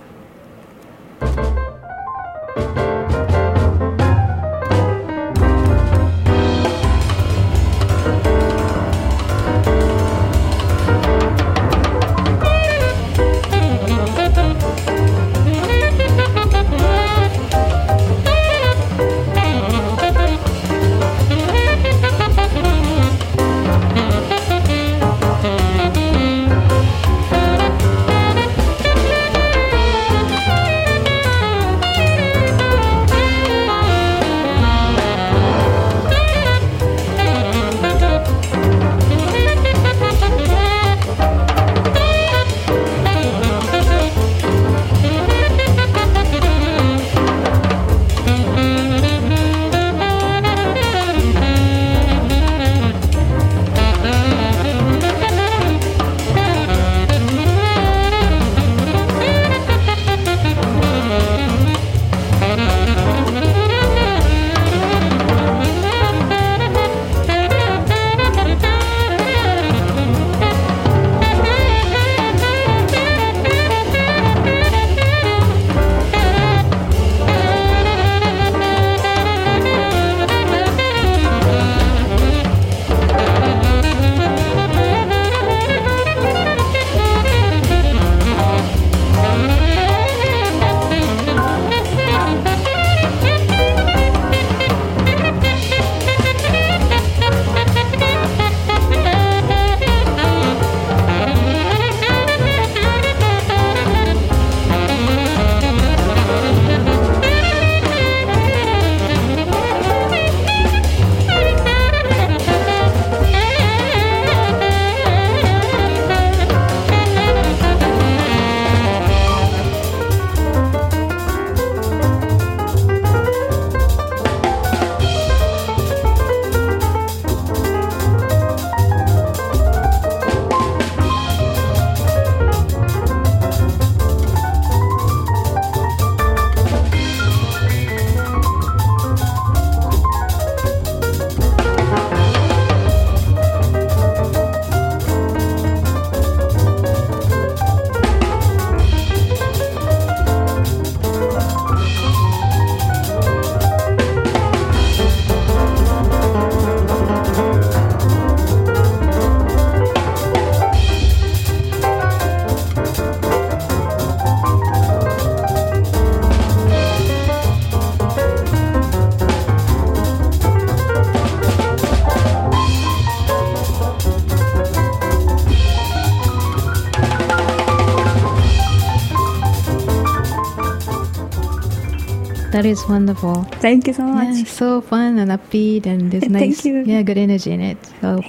That 182.57 182.65
is 182.65 182.89
wonderful. 182.89 183.43
Thank 183.61 183.85
you 183.85 183.93
so 183.93 184.01
much. 184.01 184.35
Yeah, 184.35 184.43
so 184.45 184.81
fun 184.81 185.19
and 185.19 185.29
upbeat, 185.29 185.85
and 185.85 186.09
Thank 186.21 186.31
nice, 186.31 186.65
you. 186.65 186.83
yeah, 186.87 187.03
good 187.03 187.19
energy 187.19 187.51
in 187.51 187.61
it. 187.61 187.77
So, 188.01 188.23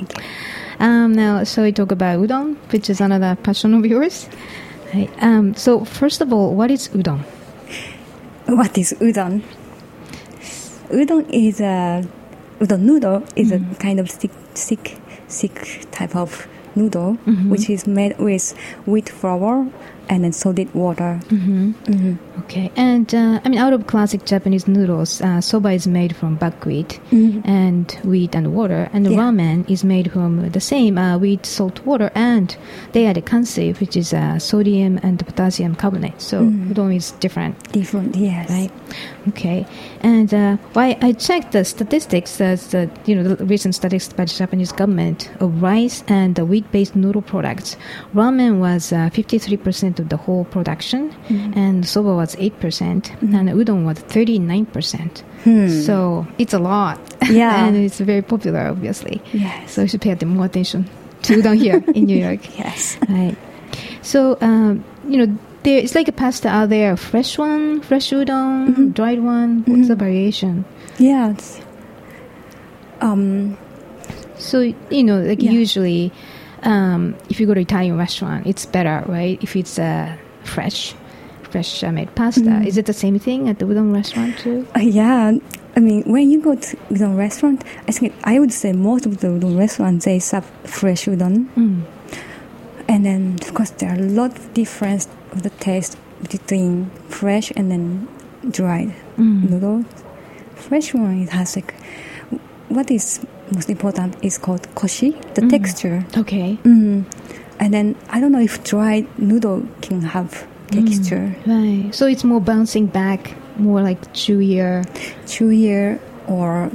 um, 0.79 1.15
now, 1.15 1.45
shall 1.45 1.65
we 1.65 1.73
talk 1.73 1.93
about 1.93 2.21
udon, 2.21 2.57
which 2.71 2.91
is 2.91 3.01
another 3.01 3.37
passion 3.43 3.73
of 3.73 3.87
yours? 3.87 4.29
Right. 4.93 5.11
Um, 5.23 5.55
so, 5.55 5.83
first 5.83 6.21
of 6.21 6.31
all, 6.31 6.55
what 6.55 6.71
is 6.71 6.89
udon? 6.89 7.21
What 8.45 8.77
is 8.77 8.93
udon? 9.01 9.41
Udon 10.91 11.25
is 11.33 11.61
a 11.63 12.05
udon 12.61 12.81
noodle 12.81 13.25
is 13.35 13.51
a 13.51 13.61
kind 13.79 13.99
of 13.99 14.11
thick, 14.11 14.33
thick, 14.55 14.99
thick 15.29 15.87
type 15.91 16.15
of 16.15 16.47
noodle, 16.75 17.15
which 17.49 17.71
is 17.71 17.87
made 17.87 18.19
with 18.19 18.53
wheat 18.85 19.09
flour 19.09 19.73
and 20.11 20.25
then 20.25 20.33
salted 20.33 20.75
water. 20.75 21.21
Mm-hmm. 21.29 21.71
hmm 21.71 22.28
Okay, 22.45 22.71
and 22.77 23.13
uh, 23.15 23.41
I 23.45 23.49
mean, 23.49 23.59
out 23.59 23.73
of 23.73 23.87
classic 23.87 24.25
Japanese 24.25 24.69
noodles, 24.69 25.21
uh, 25.21 25.41
soba 25.41 25.71
is 25.73 25.87
made 25.87 26.15
from 26.15 26.37
buckwheat 26.37 27.01
Mhm. 27.11 27.43
and 27.45 27.91
wheat 28.05 28.35
and 28.35 28.55
water, 28.55 28.89
and 28.93 29.07
Yeah. 29.07 29.19
ramen 29.19 29.65
is 29.69 29.83
made 29.85 30.11
from 30.13 30.49
the 30.51 30.61
same 30.61 30.97
uh, 30.99 31.19
wheat, 31.19 31.45
salt, 31.47 31.85
water, 31.85 32.11
and 32.15 32.57
they 32.93 33.07
add 33.07 33.17
kansui, 33.27 33.79
which 33.81 33.97
is 33.97 34.13
uh, 34.13 34.39
sodium 34.39 34.99
and 35.03 35.19
potassium 35.27 35.75
carbonate. 35.75 36.21
So 36.21 36.43
Mhm. 36.43 36.71
udon 36.73 36.95
is 36.95 37.13
different, 37.21 37.55
Different, 37.73 38.17
yes. 38.17 38.49
right? 38.51 38.71
Okay, 39.29 39.67
and 40.03 40.33
uh, 40.33 40.57
why 40.75 40.97
I 41.03 41.13
checked 41.13 41.53
the 41.53 41.65
statistics, 41.65 42.41
uh, 42.41 42.57
the 42.71 42.89
you 43.05 43.15
know 43.17 43.25
the 43.35 43.45
recent 43.45 43.75
statistics 43.75 44.15
by 44.17 44.25
the 44.25 44.35
Japanese 44.35 44.73
government 44.73 45.29
of 45.41 45.61
rice 45.63 46.05
and 46.09 46.35
the 46.35 46.45
wheat-based 46.45 46.95
noodle 46.97 47.23
products. 47.23 47.77
Ramen 48.15 48.59
was 48.61 48.93
uh, 48.93 49.11
53% 49.13 49.99
of 49.99 50.09
the 50.09 50.17
whole 50.17 50.45
production, 50.45 51.11
and 51.55 51.85
soba 51.85 52.15
was 52.15 52.28
8%, 52.37 53.11
and 53.23 53.49
udon 53.51 53.85
was 53.85 53.99
39%. 53.99 55.21
Hmm. 55.45 55.69
So 55.69 56.27
it's 56.39 56.53
a 56.55 56.59
lot. 56.59 56.99
Yeah. 57.31 57.65
and 57.67 57.77
it's 57.77 57.99
very 58.01 58.23
popular, 58.23 58.61
obviously. 58.69 59.21
Yes. 59.33 59.73
So 59.73 59.83
you 59.83 59.89
should 59.89 60.01
pay 60.01 60.15
more 60.25 60.47
attention 60.47 60.89
to 61.23 61.37
udon 61.41 61.59
here 61.59 61.83
in 61.95 62.05
New 62.05 62.17
York. 62.19 62.59
Yes. 62.59 62.99
Right. 63.09 63.37
So, 64.03 64.39
um, 64.41 64.85
you 65.09 65.25
know, 65.27 65.39
there, 65.65 65.79
it's 65.79 65.95
like 65.95 66.09
a 66.09 66.13
pasta. 66.13 66.49
Are 66.49 66.67
there 66.67 66.93
a 66.93 66.97
fresh 66.97 67.37
one, 67.39 67.81
fresh 67.81 68.11
udon, 68.11 68.75
Mhm. 68.75 68.95
dried 68.95 69.21
one? 69.23 69.65
What's 69.67 69.89
the 69.89 69.95
Mhm. 69.95 69.99
variation? 69.99 70.65
Yes. 70.99 71.61
Um. 73.01 73.57
So, 74.39 74.61
you 74.91 75.03
know, 75.05 75.21
like 75.21 75.43
Yeah. 75.43 75.51
usually, 75.51 76.13
um, 76.63 77.17
if 77.29 77.41
you 77.41 77.47
go 77.47 77.55
to 77.55 77.61
Italian 77.61 77.97
restaurant, 77.99 78.47
it's 78.47 78.67
better, 78.67 79.03
right? 79.07 79.39
If 79.43 79.57
it's 79.57 79.79
uh, 79.79 80.13
fresh, 80.45 80.95
fresh 81.51 81.83
uh, 81.85 81.91
made 81.93 82.15
pasta. 82.15 82.41
Mhm. 82.51 82.67
Is 82.67 82.77
it 82.77 82.87
the 82.87 82.93
same 82.93 83.19
thing 83.19 83.49
at 83.49 83.59
the 83.59 83.65
udon 83.67 83.93
restaurant 83.95 84.39
too? 84.39 84.67
uh, 84.77 84.81
yeah. 84.81 85.33
I 85.77 85.81
mean, 85.81 86.03
when 86.07 86.31
you 86.31 86.41
go 86.43 86.55
to 86.57 86.77
udon 86.91 87.17
restaurant, 87.17 87.63
I 87.89 87.93
think 87.93 88.13
I 88.25 88.39
would 88.41 88.53
say 88.53 88.73
most 88.73 89.07
of 89.07 89.19
the 89.21 89.29
udon 89.29 89.57
restaurants 89.59 90.05
they 90.07 90.19
serve 90.19 90.45
fresh 90.65 91.07
udon, 91.07 91.47
Mm. 91.57 91.83
and 92.89 93.05
then 93.07 93.37
of 93.43 93.55
course 93.55 93.71
there 93.79 93.91
are 93.91 93.99
a 93.99 94.09
lot 94.21 94.37
of 94.39 94.53
difference 94.55 95.07
of 95.33 95.43
the 95.43 95.51
taste 95.51 95.97
between 96.31 96.91
fresh 97.09 97.53
and 97.57 97.71
then 97.71 98.09
dried 98.51 98.93
Mm. 99.19 99.51
noodle. 99.51 99.85
Fresh 100.57 100.95
one 100.95 101.23
it 101.23 101.31
has 101.31 101.55
like 101.57 101.75
what 102.69 102.91
is 102.91 103.21
most 103.55 103.71
important 103.71 104.17
is 104.23 104.37
called 104.39 104.63
koshi, 104.75 105.15
the 105.35 105.43
Mm. 105.43 105.51
texture. 105.51 106.05
Okay. 106.17 106.59
Mm. 106.65 107.05
And 107.61 107.73
then 107.75 107.95
I 108.11 108.21
don't 108.21 108.33
know 108.33 108.41
if 108.51 108.63
dried 108.65 109.07
noodle 109.19 109.63
can 109.81 110.03
have 110.03 110.47
texture, 110.71 111.35
Right. 111.47 111.95
So 111.95 112.07
it's 112.07 112.25
more 112.25 112.41
bouncing 112.41 112.87
back, 112.87 113.35
more 113.59 113.83
like 113.83 114.01
chewier. 114.15 114.85
chewier 115.27 115.99
or. 116.27 116.71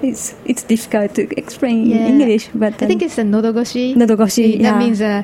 It's 0.00 0.34
it's 0.44 0.62
difficult 0.62 1.14
to 1.16 1.22
explain 1.36 1.86
Yeah. 1.86 2.06
in 2.06 2.20
English, 2.20 2.50
but 2.54 2.80
I 2.82 2.86
think 2.86 3.02
it's 3.02 3.16
the 3.16 3.22
nodogoshi. 3.24 3.96
nodogoshi. 3.96 4.52
That 4.62 4.74
yeah. 4.74 4.78
means 4.78 5.00
uh, 5.00 5.22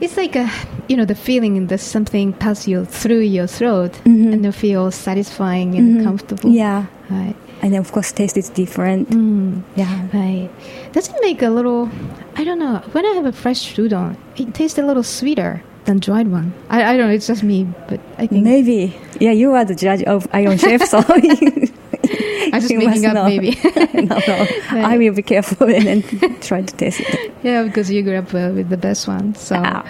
it's 0.00 0.16
like 0.18 0.36
a 0.36 0.46
you 0.88 0.96
know 0.98 1.06
the 1.06 1.14
feeling 1.14 1.66
that 1.68 1.80
something 1.80 2.34
passes 2.34 2.68
you 2.68 2.84
through 2.84 3.20
your 3.24 3.46
throat 3.46 3.92
Mhm. 4.04 4.32
and 4.34 4.44
you 4.44 4.52
feel 4.52 4.90
satisfying 4.90 5.74
and 5.74 5.86
Mhm. 6.00 6.04
comfortable. 6.04 6.50
Yeah, 6.50 6.84
Right. 7.10 7.34
and 7.62 7.74
of 7.76 7.92
course 7.92 8.12
taste 8.12 8.36
is 8.36 8.50
different. 8.50 9.08
Mm. 9.08 9.62
Yeah. 9.74 9.88
Right. 10.12 10.50
Does 10.92 11.08
it 11.08 11.16
make 11.22 11.40
a 11.42 11.48
little? 11.48 11.88
I 12.36 12.44
don't 12.44 12.58
know. 12.58 12.82
When 12.92 13.06
I 13.06 13.14
have 13.16 13.24
a 13.24 13.32
fresh 13.32 13.74
udon, 13.76 14.16
it 14.36 14.52
tastes 14.52 14.76
a 14.78 14.84
little 14.84 15.02
sweeter 15.02 15.62
than 15.84 15.98
dried 15.98 16.28
one. 16.28 16.52
I, 16.70 16.84
I 16.84 16.96
don't 16.96 17.08
know. 17.08 17.12
It's 17.14 17.26
just 17.26 17.42
me, 17.42 17.64
but 17.88 18.00
I 18.18 18.26
think 18.26 18.44
Maybe. 18.44 18.96
Yeah, 19.20 19.32
you 19.32 19.52
are 19.54 19.64
the 19.64 19.74
judge 19.74 20.02
of 20.04 20.26
Iron 20.32 20.58
Chef, 20.58 20.82
so 20.82 20.98
I'm 21.08 22.60
just 22.60 22.72
making 22.74 23.06
up. 23.06 23.14
know. 23.14 23.24
Maybe. 23.26 23.56
no, 23.94 24.18
no. 24.26 24.46
I 24.72 24.96
will 24.98 25.14
be 25.14 25.22
careful 25.22 25.68
and 25.68 25.86
then 25.86 26.40
try 26.40 26.62
to 26.62 26.74
taste 26.76 27.00
it. 27.00 27.32
yeah, 27.42 27.62
because 27.62 27.90
you 27.90 28.02
grew 28.02 28.16
up 28.16 28.28
uh, 28.34 28.50
with 28.54 28.68
the 28.68 28.76
best 28.76 29.08
one. 29.08 29.34
So, 29.34 29.56
Ah. 29.58 29.84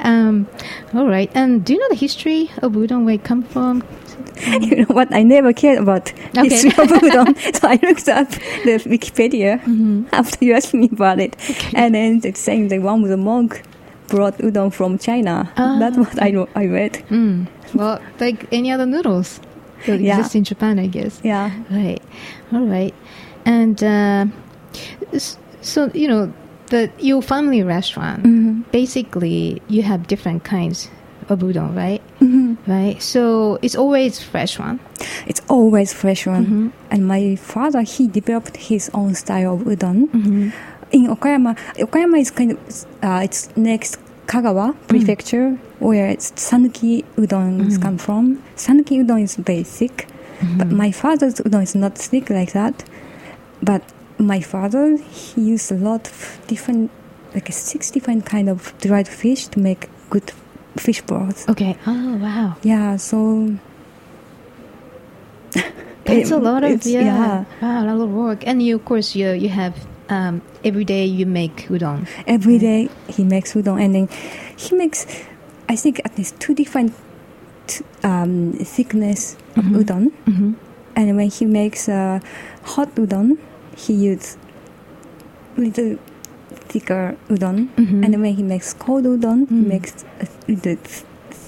um, 0.00 0.46
all 0.94 1.06
right. 1.06 1.30
And 1.34 1.64
do 1.64 1.74
you 1.74 1.78
know 1.80 1.88
the 1.90 1.96
history 1.96 2.50
of 2.62 2.72
udon? 2.72 3.04
Where 3.04 3.14
it 3.14 3.24
come 3.24 3.42
from? 3.42 3.82
You 4.46 4.76
know 4.76 4.84
what? 4.94 5.12
I 5.12 5.22
never 5.24 5.52
cared 5.52 5.78
about 5.82 6.12
Okay. 6.36 6.48
history 6.48 6.70
of 6.70 6.88
udon, 6.90 7.36
so 7.56 7.68
I 7.68 7.78
looked 7.82 8.08
up 8.08 8.30
the 8.30 8.78
Wikipedia 8.86 9.60
Mm-hmm. 9.62 10.04
after 10.12 10.44
you 10.44 10.54
asked 10.54 10.74
me 10.74 10.88
about 10.92 11.18
it, 11.18 11.36
and 11.74 11.94
then 11.94 12.20
it's 12.24 12.40
saying 12.40 12.68
the 12.68 12.78
one 12.78 13.02
with 13.02 13.10
the 13.10 13.16
monk 13.16 13.62
brought 14.08 14.38
udon 14.38 14.72
from 14.72 14.98
China. 14.98 15.50
Ah. 15.56 15.76
That's 15.78 15.96
what 15.96 16.20
I 16.22 16.34
I 16.56 16.66
read. 16.66 16.92
Mm. 17.10 17.46
Well, 17.74 18.00
like 18.20 18.46
any 18.52 18.72
other 18.72 18.86
noodles 18.86 19.40
that 19.86 20.00
Yeah. 20.00 20.16
exist 20.18 20.34
in 20.34 20.44
Japan, 20.44 20.78
I 20.78 20.86
guess. 20.88 21.20
Yeah. 21.22 21.50
Right. 21.70 22.00
All 22.52 22.66
right. 22.66 22.94
And 23.44 23.82
uh, 23.84 24.26
so 25.60 25.90
you 25.94 26.08
know 26.08 26.32
the 26.68 26.90
your 26.98 27.22
family 27.22 27.62
restaurant. 27.62 28.22
Mhm. 28.24 28.64
Basically, 28.72 29.62
you 29.68 29.82
have 29.82 30.06
different 30.06 30.44
kinds 30.44 30.88
of 31.28 31.40
udon, 31.40 31.76
right? 31.76 32.00
Mhm. 32.20 32.56
Right. 32.66 33.00
So 33.02 33.58
it's 33.62 33.76
always 33.76 34.20
fresh 34.20 34.58
one. 34.58 34.80
It's 35.26 35.40
always 35.48 35.92
fresh 35.92 36.26
one. 36.26 36.44
Mhm. 36.46 36.72
And 36.90 37.06
my 37.06 37.36
father, 37.36 37.82
he 37.82 38.06
developed 38.08 38.56
his 38.56 38.90
own 38.94 39.14
style 39.14 39.54
of 39.54 39.60
udon. 39.68 40.08
In 40.90 41.06
Okayama, 41.08 41.56
Okayama 41.76 42.18
is 42.20 42.30
kind 42.30 42.52
of 42.52 42.58
uh, 43.02 43.20
it's 43.22 43.54
next 43.56 43.98
Kagawa 44.26 44.74
prefecture 44.88 45.58
where 45.78 46.08
it's 46.08 46.32
Sanuki 46.32 47.04
udon 47.16 47.60
Mm. 47.60 47.82
come 47.82 47.98
from. 47.98 48.42
Sanuki 48.56 49.02
udon 49.04 49.22
is 49.22 49.36
thick, 49.68 50.06
Mm-hmm. 50.40 50.58
but 50.58 50.68
my 50.70 50.90
father's 50.92 51.34
udon 51.40 51.62
is 51.62 51.74
not 51.74 51.96
thick 51.98 52.30
like 52.30 52.52
that. 52.52 52.84
But 53.62 53.82
my 54.18 54.40
father 54.40 54.96
he 54.98 55.42
used 55.42 55.70
a 55.72 55.76
lot 55.76 56.08
of 56.08 56.40
different, 56.46 56.90
like 57.34 57.52
six 57.52 57.90
different 57.90 58.24
kind 58.26 58.48
of 58.48 58.72
dried 58.80 59.08
fish 59.08 59.46
to 59.48 59.58
make 59.60 59.88
good 60.10 60.32
fish 60.76 61.00
broth. 61.02 61.48
Okay. 61.48 61.76
Oh 61.86 62.16
wow. 62.16 62.56
Yeah, 62.62 62.96
so 62.96 63.56
That's 66.04 66.30
a 66.30 66.38
lot 66.48 66.64
of 66.64 66.70
it's- 66.70 66.86
yeah. 66.86 67.44
Wow, 67.60 67.84
a 67.84 67.94
lot 67.94 68.00
of 68.04 68.10
work. 68.10 68.46
And 68.46 68.62
you, 68.62 68.76
of 68.76 68.84
course, 68.84 69.14
you 69.14 69.30
you 69.32 69.48
have 69.48 69.74
um, 70.08 70.42
every 70.64 70.84
day 70.84 71.04
you 71.04 71.26
make 71.26 71.68
udon. 71.68 72.06
Every 72.26 72.58
day 72.58 72.88
he 73.08 73.24
makes 73.24 73.54
udon, 73.54 73.80
and 73.82 73.94
then 73.94 74.08
he 74.56 74.74
makes, 74.76 75.06
I 75.68 75.76
think, 75.76 76.00
at 76.04 76.16
least 76.18 76.38
two 76.40 76.54
different 76.54 76.92
t- 77.66 77.84
um, 78.02 78.52
thickness 78.52 79.36
of 79.56 79.64
Mhm. 79.64 79.76
udon. 79.84 80.04
Mm-hmm. 80.26 80.52
And 80.96 81.16
when 81.16 81.28
he 81.30 81.44
makes 81.46 81.88
uh, 81.88 82.20
hot 82.74 82.94
udon, 82.96 83.38
he 83.76 83.92
uses 83.94 84.36
little 85.56 85.98
thicker 86.68 87.16
udon. 87.28 87.68
Mhm. 87.76 88.04
And 88.04 88.20
when 88.22 88.34
he 88.34 88.42
makes 88.42 88.72
cold 88.74 89.04
udon, 89.04 89.48
he 89.48 89.54
Mm. 89.62 89.68
makes 89.68 90.04
a 90.20 90.26
little 90.48 90.76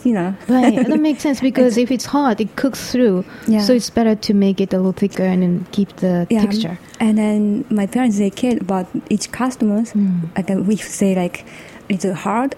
thinner. 0.02 0.30
Right, 0.48 0.76
that 0.88 1.00
makes 1.08 1.22
sense 1.22 1.40
because 1.40 1.76
if 1.84 1.90
it's 1.90 2.06
hot, 2.06 2.40
it 2.40 2.50
cooks 2.56 2.80
through. 2.92 3.24
Yeah. 3.46 3.60
So 3.66 3.72
it's 3.78 3.90
better 3.98 4.14
to 4.26 4.32
make 4.34 4.58
it 4.64 4.72
a 4.72 4.76
little 4.78 4.92
thicker 5.02 5.24
and 5.32 5.42
then 5.42 5.54
keep 5.76 5.90
the 6.04 6.26
Yeah. 6.30 6.42
texture. 6.46 6.78
And 6.98 7.16
then 7.18 7.64
my 7.70 7.86
parents 7.86 8.16
they 8.18 8.30
cared 8.30 8.58
about 8.66 8.86
each 9.14 9.26
customers. 9.32 9.92
Mm. 9.92 10.34
Like 10.36 10.50
uh, 10.50 10.62
we 10.68 10.76
say 10.76 11.14
like 11.14 11.44
it's 11.88 12.04
hard. 12.26 12.54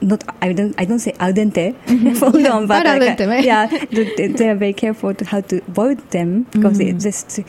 Not 0.00 0.22
I 0.42 0.52
don't 0.52 0.74
I 0.82 0.84
don't 0.84 0.98
say 1.06 1.12
al 1.24 1.32
dente 1.32 1.66
Mhm. 1.86 2.16
for 2.20 2.30
Yeah, 2.38 2.60
but 2.66 2.84
al 2.86 2.98
like, 2.98 3.16
dente, 3.16 3.26
right? 3.34 3.44
yeah, 3.44 3.66
they, 4.16 4.26
they- 4.36 4.48
are 4.50 4.58
very 4.64 4.74
careful 4.74 5.14
to 5.14 5.24
how 5.24 5.40
to 5.50 5.62
boil 5.78 5.94
them 6.10 6.30
because 6.52 6.78
Mm. 6.78 6.88
it 6.90 6.96
just 7.08 7.40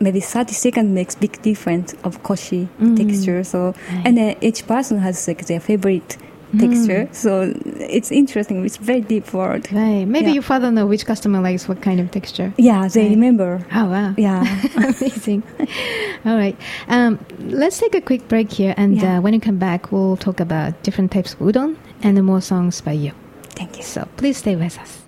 maybe 0.00 0.18
thirty 0.20 0.54
seconds 0.64 0.88
makes 0.98 1.14
big 1.24 1.34
difference 1.42 1.94
of 2.02 2.12
koshi 2.28 2.62
Mm. 2.80 2.96
texture. 2.96 3.44
So 3.44 3.58
Right. 3.66 4.06
and 4.06 4.12
then 4.18 4.30
each 4.40 4.66
person 4.66 4.98
has 5.06 5.28
like 5.28 5.46
their 5.46 5.60
favorite 5.60 6.16
texture. 6.58 7.08
So 7.12 7.52
it's 7.80 8.10
interesting. 8.10 8.64
It's 8.64 8.76
very 8.76 9.00
deep 9.00 9.32
word. 9.32 9.70
Right. 9.72 10.04
Maybe 10.04 10.26
Yeah. 10.26 10.34
your 10.34 10.42
father 10.42 10.70
know 10.70 10.86
which 10.86 11.04
customer 11.06 11.40
likes 11.40 11.68
what 11.68 11.80
kind 11.82 12.00
of 12.00 12.10
texture. 12.10 12.52
Yeah, 12.58 12.88
they 12.88 13.02
Right. 13.02 13.10
remember. 13.10 13.66
Oh 13.74 13.86
wow. 13.86 14.14
Yeah. 14.16 14.42
Amazing. 14.76 15.42
All 16.24 16.36
right. 16.36 16.56
Um, 16.88 17.18
let's 17.40 17.78
take 17.78 17.94
a 17.94 18.00
quick 18.00 18.28
break 18.28 18.52
here, 18.52 18.74
and 18.76 18.96
Yeah. 18.96 19.18
uh, 19.18 19.20
when 19.20 19.34
you 19.34 19.40
come 19.40 19.58
back, 19.58 19.90
we'll 19.92 20.16
talk 20.16 20.40
about 20.40 20.82
different 20.82 21.10
types 21.12 21.34
of 21.34 21.40
udon 21.40 21.76
and 22.02 22.22
more 22.24 22.40
songs 22.40 22.80
by 22.80 22.92
you. 22.92 23.12
Thank 23.54 23.76
you. 23.78 23.82
So 23.84 24.06
please 24.16 24.36
stay 24.38 24.56
with 24.56 24.78
us. 24.78 25.01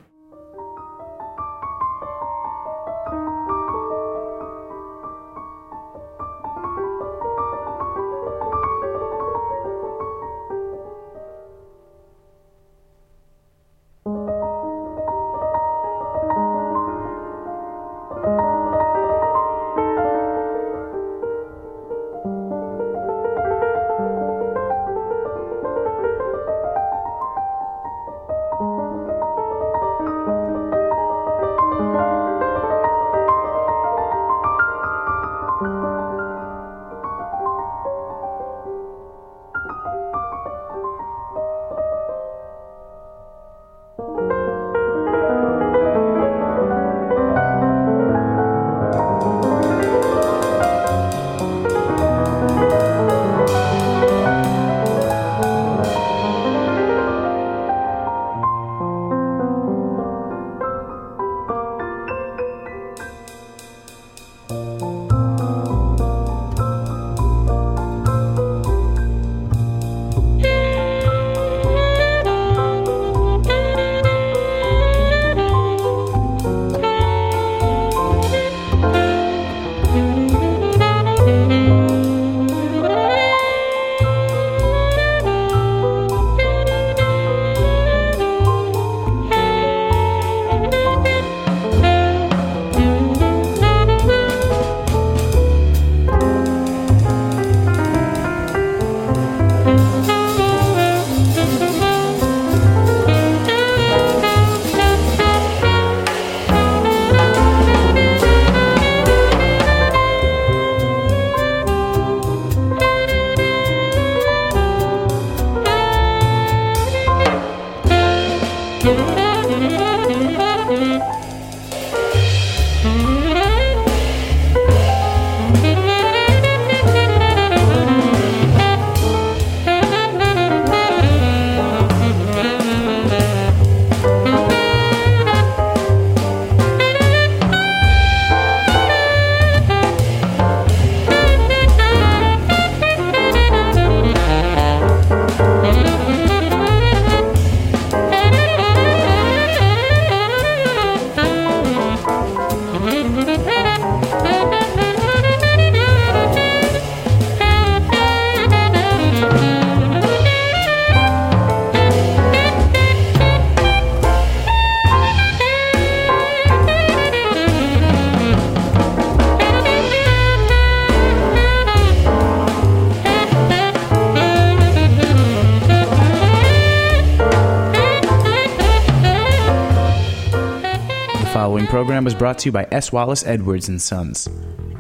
Program 181.95 182.05
was 182.07 182.15
brought 182.17 182.39
to 182.39 182.47
you 182.47 182.53
by 182.53 182.67
S. 182.73 182.91
Wallace 182.91 183.25
Edwards 183.25 183.69
and 183.69 183.81
Sons. 183.81 184.29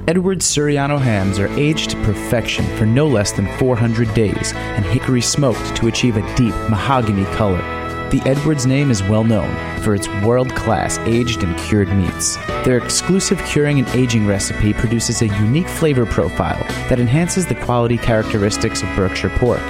Edwards 0.08 0.44
Surryano 0.44 0.98
hams 0.98 1.38
are 1.38 1.46
aged 1.56 1.90
to 1.90 1.96
perfection 2.02 2.66
for 2.76 2.86
no 2.86 3.06
less 3.06 3.30
than 3.30 3.46
400 3.56 4.12
days 4.14 4.52
and 4.52 4.84
hickory 4.84 5.20
smoked 5.20 5.76
to 5.76 5.86
achieve 5.86 6.16
a 6.16 6.34
deep 6.34 6.52
mahogany 6.68 7.24
color. 7.36 7.62
The 8.10 8.20
Edwards 8.26 8.66
name 8.66 8.90
is 8.90 9.00
well 9.04 9.22
known 9.22 9.54
for 9.84 9.94
its 9.94 10.08
world 10.24 10.52
class 10.56 10.98
aged 11.06 11.44
and 11.44 11.56
cured 11.56 11.88
meats. 11.90 12.34
Their 12.64 12.78
exclusive 12.78 13.38
curing 13.44 13.78
and 13.78 13.86
aging 13.90 14.26
recipe 14.26 14.72
produces 14.72 15.22
a 15.22 15.28
unique 15.38 15.68
flavor 15.68 16.06
profile 16.06 16.64
that 16.88 16.98
enhances 16.98 17.46
the 17.46 17.54
quality 17.54 17.96
characteristics 17.96 18.82
of 18.82 18.88
Berkshire 18.96 19.30
pork. 19.38 19.62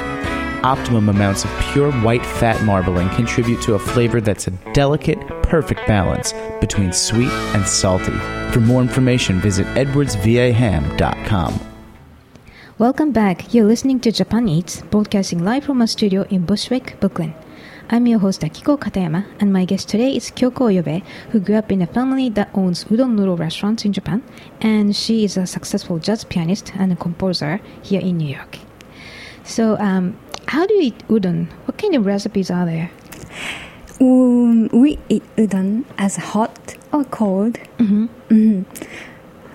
Optimum 0.64 1.10
amounts 1.10 1.44
of 1.44 1.50
pure 1.72 1.92
white 1.92 2.24
fat 2.24 2.64
marbling 2.64 3.10
contribute 3.10 3.60
to 3.60 3.74
a 3.74 3.78
flavor 3.78 4.22
that's 4.22 4.46
a 4.46 4.50
delicate, 4.72 5.18
perfect 5.54 5.86
balance 5.86 6.34
between 6.60 6.92
sweet 6.92 7.30
and 7.54 7.64
salty. 7.64 8.18
For 8.50 8.58
more 8.58 8.82
information, 8.82 9.40
visit 9.40 9.66
edwardsvaham.com. 9.82 11.60
Welcome 12.76 13.12
back. 13.12 13.54
You're 13.54 13.70
listening 13.72 14.00
to 14.00 14.10
Japan 14.10 14.48
Eats, 14.48 14.82
broadcasting 14.82 15.44
live 15.44 15.62
from 15.62 15.80
a 15.80 15.86
studio 15.86 16.22
in 16.22 16.44
Bushwick, 16.44 16.98
Brooklyn. 16.98 17.34
I'm 17.88 18.08
your 18.08 18.18
host 18.18 18.40
Akiko 18.40 18.76
Katayama, 18.76 19.24
and 19.38 19.52
my 19.52 19.64
guest 19.64 19.88
today 19.88 20.16
is 20.16 20.32
Kyoko 20.32 20.64
Oyobe, 20.72 21.04
who 21.30 21.38
grew 21.38 21.54
up 21.54 21.70
in 21.70 21.82
a 21.82 21.86
family 21.86 22.28
that 22.30 22.50
owns 22.54 22.82
udon 22.86 23.14
noodle 23.14 23.36
restaurants 23.36 23.84
in 23.84 23.92
Japan, 23.92 24.24
and 24.60 24.96
she 24.96 25.24
is 25.24 25.36
a 25.36 25.46
successful 25.46 26.00
jazz 26.00 26.24
pianist 26.24 26.72
and 26.74 26.90
a 26.92 26.96
composer 26.96 27.60
here 27.80 28.00
in 28.00 28.16
New 28.16 28.34
York. 28.34 28.58
So, 29.44 29.78
um, 29.78 30.18
how 30.48 30.66
do 30.66 30.74
you 30.74 30.82
eat 30.88 30.98
udon? 31.06 31.46
What 31.66 31.78
kind 31.78 31.94
of 31.94 32.06
recipes 32.06 32.50
are 32.50 32.66
there? 32.66 32.90
Um, 34.00 34.68
we 34.68 34.98
eat 35.08 35.22
udon 35.36 35.84
as 35.98 36.16
hot 36.16 36.76
or 36.92 37.04
cold. 37.04 37.58
Mm-hmm. 37.78 38.62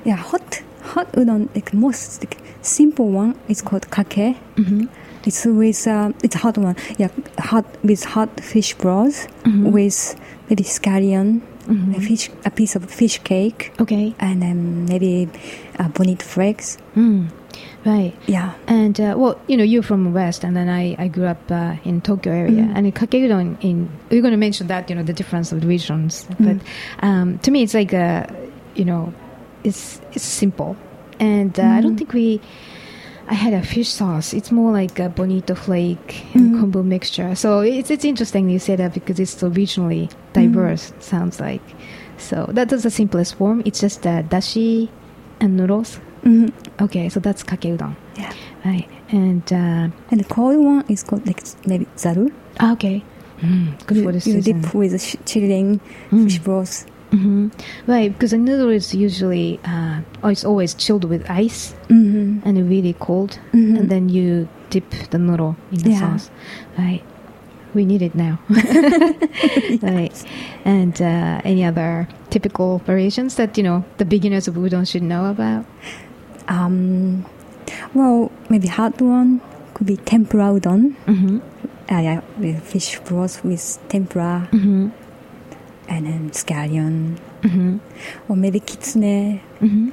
Yeah, 0.05 0.15
hot 0.15 0.61
hot 0.81 1.11
udon. 1.13 1.53
Like 1.55 1.73
most 1.73 2.21
like, 2.23 2.37
simple 2.61 3.09
one 3.09 3.35
is 3.47 3.61
called 3.61 3.89
kake. 3.91 4.37
Mm-hmm. 4.55 4.85
It's 5.25 5.45
with 5.45 5.87
uh, 5.87 6.11
it's 6.23 6.35
hot 6.35 6.57
one. 6.57 6.75
Yeah, 6.97 7.09
hot 7.37 7.65
with 7.83 8.03
hot 8.03 8.39
fish 8.39 8.73
broth 8.75 9.27
with 9.45 10.15
maybe 10.49 10.63
scallion, 10.63 11.41
a 11.95 11.99
fish, 11.99 12.29
a 12.45 12.49
piece 12.49 12.75
of 12.75 12.89
fish 12.89 13.19
cake, 13.23 13.73
Okay. 13.79 14.15
and 14.19 14.41
then 14.41 14.85
maybe 14.85 15.29
uh, 15.77 15.89
bonito 15.89 16.23
flakes. 16.25 16.77
Mm. 16.95 17.27
Right. 17.85 18.13
Yeah. 18.27 18.53
And 18.67 18.99
uh, 18.99 19.15
well, 19.17 19.39
you 19.47 19.55
know, 19.55 19.63
you're 19.63 19.83
from 19.83 20.13
West, 20.13 20.43
and 20.43 20.55
then 20.55 20.67
I, 20.69 20.95
I 20.99 21.07
grew 21.07 21.25
up 21.25 21.39
uh, 21.49 21.75
in 21.85 22.01
Tokyo 22.01 22.33
area, 22.33 22.69
and 22.75 22.85
in 22.85 22.91
Kakeudon, 22.91 23.57
in 23.63 23.89
you're 24.09 24.21
going 24.21 24.33
to 24.33 24.37
mention 24.37 24.67
that 24.67 24.89
you 24.89 24.95
know 24.95 25.03
the 25.03 25.13
difference 25.13 25.51
of 25.51 25.61
the 25.61 25.67
regions, 25.67 26.27
but 26.39 26.57
um, 26.99 27.39
to 27.39 27.51
me 27.51 27.63
it's 27.63 27.73
like 27.73 27.93
a, 27.93 28.27
you 28.75 28.83
know, 28.83 29.13
it's 29.63 30.01
it's 30.11 30.25
simple, 30.25 30.75
and 31.19 31.57
uh, 31.59 31.63
I 31.63 31.81
don't 31.81 31.97
think 31.97 32.13
we. 32.13 32.41
I 33.29 33.35
had 33.35 33.53
a 33.53 33.61
fish 33.61 33.89
sauce. 33.89 34.33
It's 34.33 34.51
more 34.51 34.71
like 34.71 34.97
a 34.97 35.07
bonito 35.07 35.53
flake 35.53 36.25
and 36.33 36.55
kombu 36.55 36.83
mixture. 36.83 37.35
So 37.35 37.59
it's 37.59 37.91
it's 37.91 38.03
interesting 38.03 38.49
you 38.49 38.57
say 38.57 38.75
that 38.75 38.93
because 38.93 39.19
it's 39.19 39.37
so 39.37 39.51
regionally 39.51 40.11
diverse. 40.33 40.91
Sounds 40.99 41.39
like. 41.39 41.61
So 42.17 42.47
that 42.49 42.73
is 42.73 42.83
the 42.83 42.89
simplest 42.89 43.35
form. 43.35 43.61
It's 43.65 43.79
just 43.79 44.05
uh, 44.05 44.23
dashi 44.23 44.89
and 45.39 45.55
noodles. 45.55 45.99
Mhm. 46.23 46.51
Okay, 46.81 47.09
so 47.09 47.19
that's 47.19 47.43
kakeudon. 47.43 47.95
Yeah. 48.17 48.31
Right. 48.65 48.87
And 49.11 49.43
uh, 49.51 49.89
And 50.11 50.19
the 50.19 50.25
cold 50.27 50.57
one 50.63 50.83
is 50.87 51.03
called 51.03 51.25
like 51.25 51.41
maybe 51.65 51.85
zaru. 51.97 52.31
ah, 52.59 52.73
okay, 52.73 53.03
mm, 53.41 53.73
good 53.87 53.97
you, 53.97 54.03
for 54.03 54.11
the 54.11 54.21
you 54.29 54.41
dip 54.41 54.73
with 54.75 54.93
sh- 55.01 55.15
chilling 55.25 55.79
Mm. 56.11 56.23
fish 56.25 56.39
broth. 56.39 56.85
hmm 57.11 57.49
Right, 57.87 58.13
because 58.13 58.31
the 58.31 58.37
noodle 58.37 58.69
is 58.69 58.93
usually 58.93 59.57
uh, 59.65 60.01
oh, 60.23 60.29
it's 60.29 60.45
always 60.45 60.75
chilled 60.75 61.05
with 61.09 61.25
ice 61.29 61.73
Mm-hmm. 61.89 62.45
and 62.45 62.53
really 62.69 62.93
cold, 62.99 63.39
Mhm. 63.53 63.79
and 63.79 63.85
then 63.89 64.09
you 64.13 64.47
dip 64.69 64.85
the 65.09 65.17
noodle 65.17 65.55
in 65.71 65.79
the 65.81 65.89
Yeah. 65.91 65.99
sauce. 66.05 66.29
Right. 66.77 67.01
We 67.73 67.85
need 67.85 68.01
it 68.01 68.13
now. 68.13 68.37
right. 69.81 70.13
And 70.65 70.93
uh, 71.01 71.41
any 71.45 71.63
other 71.65 72.07
typical 72.29 72.79
variations 72.85 73.35
that 73.35 73.57
you 73.57 73.63
know 73.63 73.83
the 73.97 74.05
beginners 74.05 74.47
of 74.47 74.55
udon 74.55 74.85
should 74.85 75.03
know 75.05 75.29
about? 75.29 75.65
Um, 76.49 77.25
well, 77.93 78.31
maybe 78.49 78.67
hot 78.67 78.99
one 79.01 79.41
could 79.73 79.87
be 79.87 79.97
tempura 79.97 80.45
udon. 80.45 80.95
Mm-hmm. 81.05 81.39
Uh, 81.91 81.99
yeah, 82.01 82.21
with 82.37 82.61
fish 82.63 82.99
broth 82.99 83.43
with 83.43 83.79
tempura 83.89 84.47
Mm-hmm. 84.51 84.89
and 85.87 86.05
then 86.05 86.29
scallion. 86.31 87.17
Mm-hmm. 87.41 87.77
Or 88.27 88.35
maybe 88.35 88.59
kitsune. 88.59 89.39
Mm-hmm. 89.61 89.89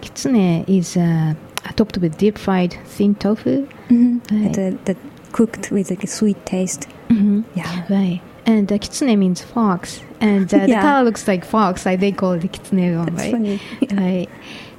Kitsune 0.00 0.64
is 0.68 0.96
uh, 0.96 1.34
topped 1.76 1.98
with 1.98 2.16
deep 2.18 2.38
fried 2.38 2.72
thin 2.86 3.14
tofu. 3.14 3.66
Mm-hmm. 3.88 4.44
Right. 4.44 4.52
The, 4.54 4.78
the 4.86 4.96
cooked 5.32 5.70
with 5.70 5.90
like 5.90 6.02
a 6.02 6.06
sweet 6.08 6.44
taste. 6.46 6.88
Mhm. 7.08 7.44
Yeah. 7.54 7.84
Right. 7.88 8.20
And 8.46 8.70
uh, 8.72 8.78
kitsune 8.78 9.16
means 9.18 9.40
fox. 9.42 10.00
And 10.20 10.52
uh, 10.52 10.58
the 10.60 10.68
Yeah. 10.74 10.82
color 10.82 11.04
looks 11.04 11.28
like 11.28 11.44
fox. 11.44 11.84
Like 11.86 12.00
they 12.00 12.12
call 12.12 12.32
it 12.32 12.42
kitsune 12.52 12.78
udon, 12.80 13.06
That's 13.06 13.22
right? 13.22 13.32
funny. 13.32 13.60
Right. 13.92 14.28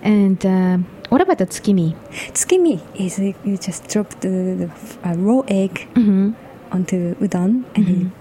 And 0.04 0.44
um, 0.46 0.88
what 1.12 1.22
about 1.22 1.38
the 1.38 1.46
tsukimi? 1.46 1.94
Tsukimi 2.34 2.80
is 2.96 3.20
you 3.20 3.58
just 3.58 3.88
drop 3.92 4.10
the, 4.22 4.30
the 4.62 4.70
uh, 5.08 5.14
raw 5.16 5.42
egg 5.48 5.88
Mm-hmm. 5.96 6.32
onto 6.72 7.16
udon 7.16 7.64
and 7.76 7.88
you, 7.88 8.12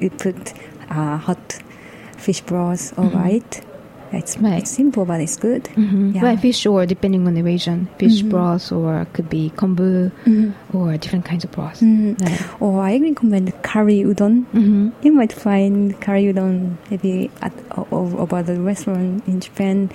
you 0.00 0.10
put 0.10 0.54
uh, 0.90 1.16
hot 1.18 1.58
fish 2.16 2.40
broth 2.40 2.96
over 2.98 3.24
it. 3.26 3.60
It's, 4.12 4.36
Right. 4.38 4.58
it's 4.62 4.70
simple, 4.70 5.04
but 5.04 5.20
it's 5.20 5.36
good. 5.36 5.64
Mm-hmm. 5.78 6.16
Yeah. 6.16 6.34
Fish 6.36 6.66
or 6.66 6.84
depending 6.84 7.26
on 7.28 7.34
the 7.34 7.42
region, 7.42 7.86
fish 7.98 8.22
Mhm. 8.22 8.30
broth 8.30 8.72
or 8.72 9.06
could 9.12 9.28
be 9.30 9.50
kombu 9.54 10.10
Mhm. 10.26 10.52
or 10.74 10.96
different 10.98 11.24
kinds 11.24 11.44
of 11.44 11.50
broth. 11.52 11.78
Mhm. 11.80 12.18
Right. 12.20 12.42
Or 12.60 12.80
I 12.82 12.98
recommend 12.98 13.52
curry 13.62 14.02
udon. 14.02 14.46
Mm-hmm. 14.54 14.90
You 15.06 15.12
might 15.12 15.32
find 15.32 15.94
curry 16.00 16.24
udon 16.32 16.74
maybe 16.90 17.30
at 17.42 17.52
over 17.92 18.42
the 18.42 18.58
restaurant 18.60 19.22
in 19.28 19.38
Japan. 19.40 19.88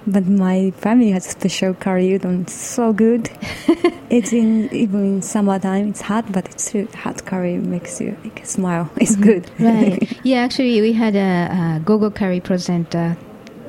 Mm-hmm. 0.00 0.12
But 0.12 0.26
my 0.26 0.70
family 0.72 1.10
has 1.10 1.24
special 1.24 1.74
curry 1.74 2.08
udon. 2.18 2.42
It's 2.42 2.54
so 2.54 2.92
good. 2.92 3.30
it's 4.10 4.32
in 4.32 4.68
even 4.72 5.04
in 5.04 5.22
summertime. 5.22 5.88
It's 5.88 6.00
hot, 6.00 6.30
but 6.32 6.48
it's 6.48 6.72
hot 6.94 7.24
curry 7.26 7.56
makes 7.58 8.00
you 8.00 8.16
like 8.24 8.44
smile. 8.46 8.88
It's 8.96 9.16
good. 9.16 9.50
Right. 9.58 10.00
yeah, 10.24 10.38
actually, 10.44 10.80
we 10.80 10.92
had 10.92 11.14
a, 11.16 11.76
a 11.76 11.80
Gogo 11.84 12.10
Curry 12.10 12.40
present, 12.40 12.94
uh, 12.94 13.14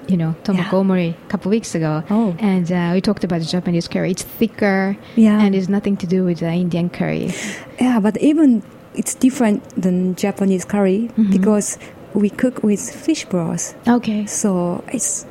you 0.08 0.18
know, 0.18 0.36
Tomoko 0.44 0.58
Yeah. 0.58 0.72
Omori 0.72 1.10
a 1.26 1.30
couple 1.30 1.50
weeks 1.52 1.76
ago. 1.76 2.04
Oh. 2.10 2.36
And 2.40 2.72
uh, 2.72 2.92
we 2.94 3.02
talked 3.02 3.24
about 3.24 3.40
the 3.40 3.46
Japanese 3.46 3.88
curry. 3.88 4.12
It's 4.12 4.24
thicker 4.24 4.98
Yeah. 5.16 5.40
and 5.42 5.54
it's 5.56 5.70
nothing 5.70 5.98
to 5.98 6.08
do 6.08 6.24
with 6.26 6.40
the 6.40 6.52
Indian 6.52 6.90
curry. 6.90 7.34
Yeah, 7.80 8.00
but 8.00 8.18
even 8.18 8.64
it's 8.94 9.16
different 9.16 9.64
than 9.82 10.16
Japanese 10.16 10.66
curry 10.66 11.10
Mhm. 11.18 11.32
because 11.32 11.78
we 12.14 12.30
cook 12.30 12.62
with 12.64 12.82
fish 13.06 13.24
broth. 13.26 13.74
Okay. 13.88 14.26
So 14.26 14.84
it's 14.92 15.26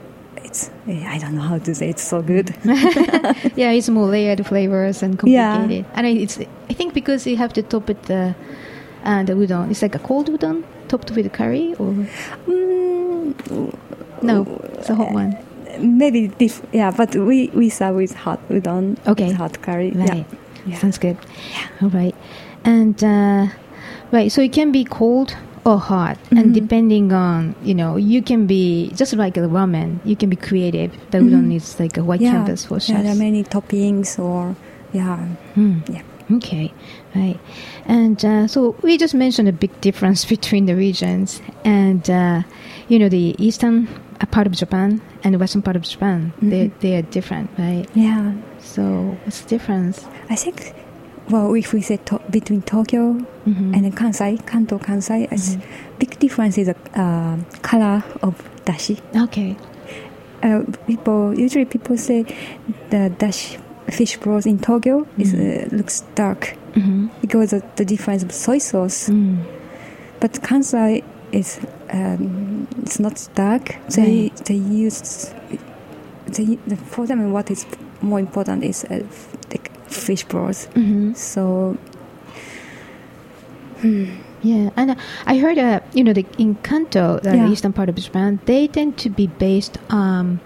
it's 0.50 0.70
I 0.86 1.18
don't 1.18 1.34
know 1.34 1.42
how 1.42 1.58
to 1.58 1.74
say. 1.74 1.88
It's 1.90 2.02
so 2.02 2.22
good. 2.22 2.54
yeah, 3.56 3.70
it's 3.72 3.88
more 3.88 4.06
layered 4.08 4.44
flavors 4.46 5.02
and 5.02 5.14
Yeah. 5.24 5.56
complicated. 5.56 5.86
And 5.94 6.06
it's 6.06 6.38
I 6.70 6.74
think 6.74 6.94
because 6.94 7.26
you 7.26 7.36
have 7.36 7.52
to 7.54 7.62
top 7.62 7.88
it 7.90 8.02
the 8.04 8.34
uh, 9.04 9.22
the 9.24 9.32
udon. 9.34 9.70
It's 9.70 9.82
like 9.82 9.94
a 9.94 9.98
cold 10.00 10.28
udon 10.28 10.62
topped 10.88 11.10
with 11.12 11.32
curry 11.32 11.74
or 11.78 11.94
Mm, 12.46 13.74
no, 14.22 14.44
it's 14.74 14.90
a 14.90 14.94
hot 14.94 15.12
one. 15.12 15.36
maybe 15.78 16.28
dif- 16.28 16.62
yeah, 16.72 16.90
but 16.90 17.14
we 17.14 17.48
we 17.54 17.68
serve 17.70 17.96
with 17.96 18.14
hot 18.14 18.40
udon. 18.48 18.96
Okay. 19.06 19.28
with 19.28 19.36
hot 19.36 19.62
curry. 19.62 19.90
Right. 19.92 20.26
Yeah. 20.66 20.78
Sounds 20.78 20.98
good. 20.98 21.16
Yeah. 21.52 21.66
All 21.82 21.88
right. 21.90 22.14
And 22.64 23.02
uh, 23.02 23.46
right, 24.12 24.30
so 24.30 24.42
it 24.42 24.52
can 24.52 24.72
be 24.72 24.84
cold 24.84 25.36
or 25.64 25.78
hot, 25.78 26.16
and 26.30 26.46
Mhm. 26.50 26.54
depending 26.54 27.12
on 27.12 27.54
you 27.62 27.74
know, 27.74 27.96
you 27.96 28.22
can 28.22 28.46
be 28.46 28.90
just 28.96 29.12
like 29.14 29.36
a 29.36 29.40
ramen. 29.48 29.98
You 30.04 30.16
can 30.16 30.30
be 30.30 30.36
creative. 30.36 30.90
The 31.10 31.18
udon 31.18 31.46
Mhm. 31.48 31.56
is 31.56 31.78
like 31.78 31.96
a 31.98 32.04
white 32.04 32.20
Yeah. 32.20 32.32
canvas 32.32 32.64
for 32.64 32.80
chefs 32.80 32.88
Yeah, 32.90 33.02
there 33.02 33.12
are 33.12 33.18
many 33.28 33.44
toppings 33.44 34.18
or 34.18 34.56
yeah. 34.92 35.18
Hmm. 35.54 35.78
Yeah. 35.92 36.02
Okay, 36.32 36.72
right. 37.14 37.38
And 37.86 38.24
uh, 38.24 38.46
so 38.46 38.76
we 38.82 38.96
just 38.96 39.14
mentioned 39.14 39.48
a 39.48 39.52
big 39.52 39.72
difference 39.80 40.24
between 40.36 40.66
the 40.66 40.76
regions, 40.76 41.42
and 41.64 42.08
uh, 42.08 42.42
you 42.88 42.98
know, 42.98 43.08
the 43.08 43.34
eastern 43.38 43.88
part 44.30 44.46
of 44.46 44.52
Japan 44.52 45.00
and 45.24 45.34
the 45.34 45.38
western 45.38 45.60
part 45.62 45.76
of 45.76 45.82
Japan, 45.82 46.32
they 46.40 46.68
Mhm. 46.68 46.72
they 46.80 46.94
are 46.96 47.02
different, 47.02 47.50
right? 47.58 47.84
Yeah. 47.94 48.32
So 48.60 49.16
what's 49.24 49.40
the 49.42 49.48
difference? 49.48 50.06
I 50.30 50.36
think 50.36 50.72
well 51.30 51.54
if 51.54 51.72
we 51.72 51.80
say 51.80 51.98
to- 52.06 52.20
between 52.30 52.62
Tokyo 52.62 53.14
Mhm. 53.46 53.74
and 53.74 53.96
Kansai, 53.96 54.44
Kanto, 54.46 54.78
Kansai, 54.78 55.28
it's 55.32 55.56
big 55.98 56.18
difference 56.18 56.58
is 56.58 56.66
the 56.66 56.76
uh, 57.00 57.36
color 57.62 58.02
of 58.22 58.34
dashi. 58.66 58.98
Okay. 59.26 59.56
Uh, 60.42 60.62
people 60.86 61.34
usually 61.38 61.64
people 61.66 61.96
say 61.96 62.24
the 62.90 63.10
dashi 63.18 63.58
fish 63.90 64.16
broth 64.18 64.46
in 64.46 64.58
Tokyo 64.58 65.06
is 65.18 65.34
uh, 65.34 65.68
looks 65.72 66.02
dark 66.14 66.56
Mm-hmm. 66.74 67.08
because 67.20 67.52
of 67.52 67.62
the 67.76 67.84
difference 67.84 68.22
of 68.22 68.30
soy 68.32 68.58
sauce. 68.58 69.08
Mm. 69.08 69.38
But 70.20 70.32
Kansai 70.42 71.02
is 71.32 71.58
um, 71.92 72.68
it's 72.82 73.00
not 73.00 73.28
dark. 73.34 73.74
They 73.96 74.30
they 74.44 74.54
use 74.54 75.34
they 76.26 76.56
for 76.92 77.06
them 77.06 77.32
what 77.32 77.50
is 77.50 77.66
more 78.02 78.20
important 78.20 78.62
is 78.64 78.84
uh, 78.84 79.02
fish 79.90 80.24
broth. 80.24 80.72
Mm-hmm. 80.74 81.14
So 81.14 81.76
Yeah, 84.42 84.70
and 84.76 84.92
uh, 84.92 84.94
I 85.26 85.36
heard, 85.36 85.58
uh, 85.58 85.80
you 85.92 86.02
know, 86.02 86.14
the, 86.14 86.24
in 86.38 86.54
Kanto, 86.62 87.20
the 87.22 87.36
Yeah. 87.36 87.50
eastern 87.50 87.72
part 87.74 87.88
of 87.90 87.94
Japan, 87.96 88.40
they 88.46 88.68
tend 88.68 88.96
to 88.98 89.10
be 89.10 89.26
based 89.26 89.76
on 89.90 90.40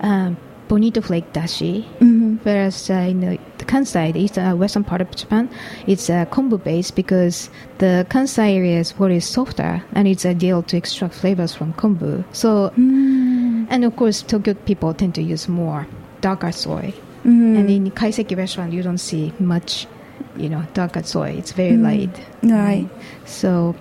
um, 0.00 0.36
bonito 0.68 1.00
flake 1.00 1.32
dashi, 1.32 1.84
mhm. 1.98 2.38
whereas 2.44 2.88
uh, 2.90 2.94
in 2.94 3.20
the, 3.20 3.38
the 3.58 3.64
Kansai, 3.64 4.12
the 4.12 4.20
eastern, 4.20 4.44
uh, 4.46 4.54
western 4.54 4.84
part 4.84 5.00
of 5.00 5.10
Japan, 5.16 5.48
it's 5.86 6.08
uh, 6.08 6.24
kombu 6.26 6.62
based 6.62 6.94
because 6.94 7.50
the 7.78 8.06
Kansai 8.08 8.54
area 8.56 8.78
is 8.78 8.92
what 8.98 9.10
is 9.10 9.24
softer 9.24 9.82
and 9.94 10.06
it's 10.06 10.24
ideal 10.24 10.62
to 10.62 10.76
extract 10.76 11.14
flavors 11.14 11.52
from 11.54 11.72
kombu. 11.74 12.22
So, 12.32 12.70
Mm. 12.76 13.66
and 13.68 13.84
of 13.84 13.96
course, 13.96 14.22
Tokyo 14.22 14.54
people 14.54 14.94
tend 14.94 15.14
to 15.16 15.22
use 15.22 15.48
more 15.48 15.86
darker 16.20 16.52
soy. 16.52 16.94
Mhm. 17.24 17.58
And 17.58 17.70
in 17.70 17.90
kaiseki 17.90 18.36
restaurant, 18.36 18.72
you 18.72 18.82
don't 18.82 18.98
see 19.00 19.32
much, 19.40 19.86
you 20.36 20.48
know, 20.48 20.62
darker 20.74 21.02
soy. 21.02 21.30
It's 21.38 21.52
very 21.52 21.76
Mm. 21.76 21.82
light. 21.82 22.20
Right. 22.42 22.88
So, 23.24 23.74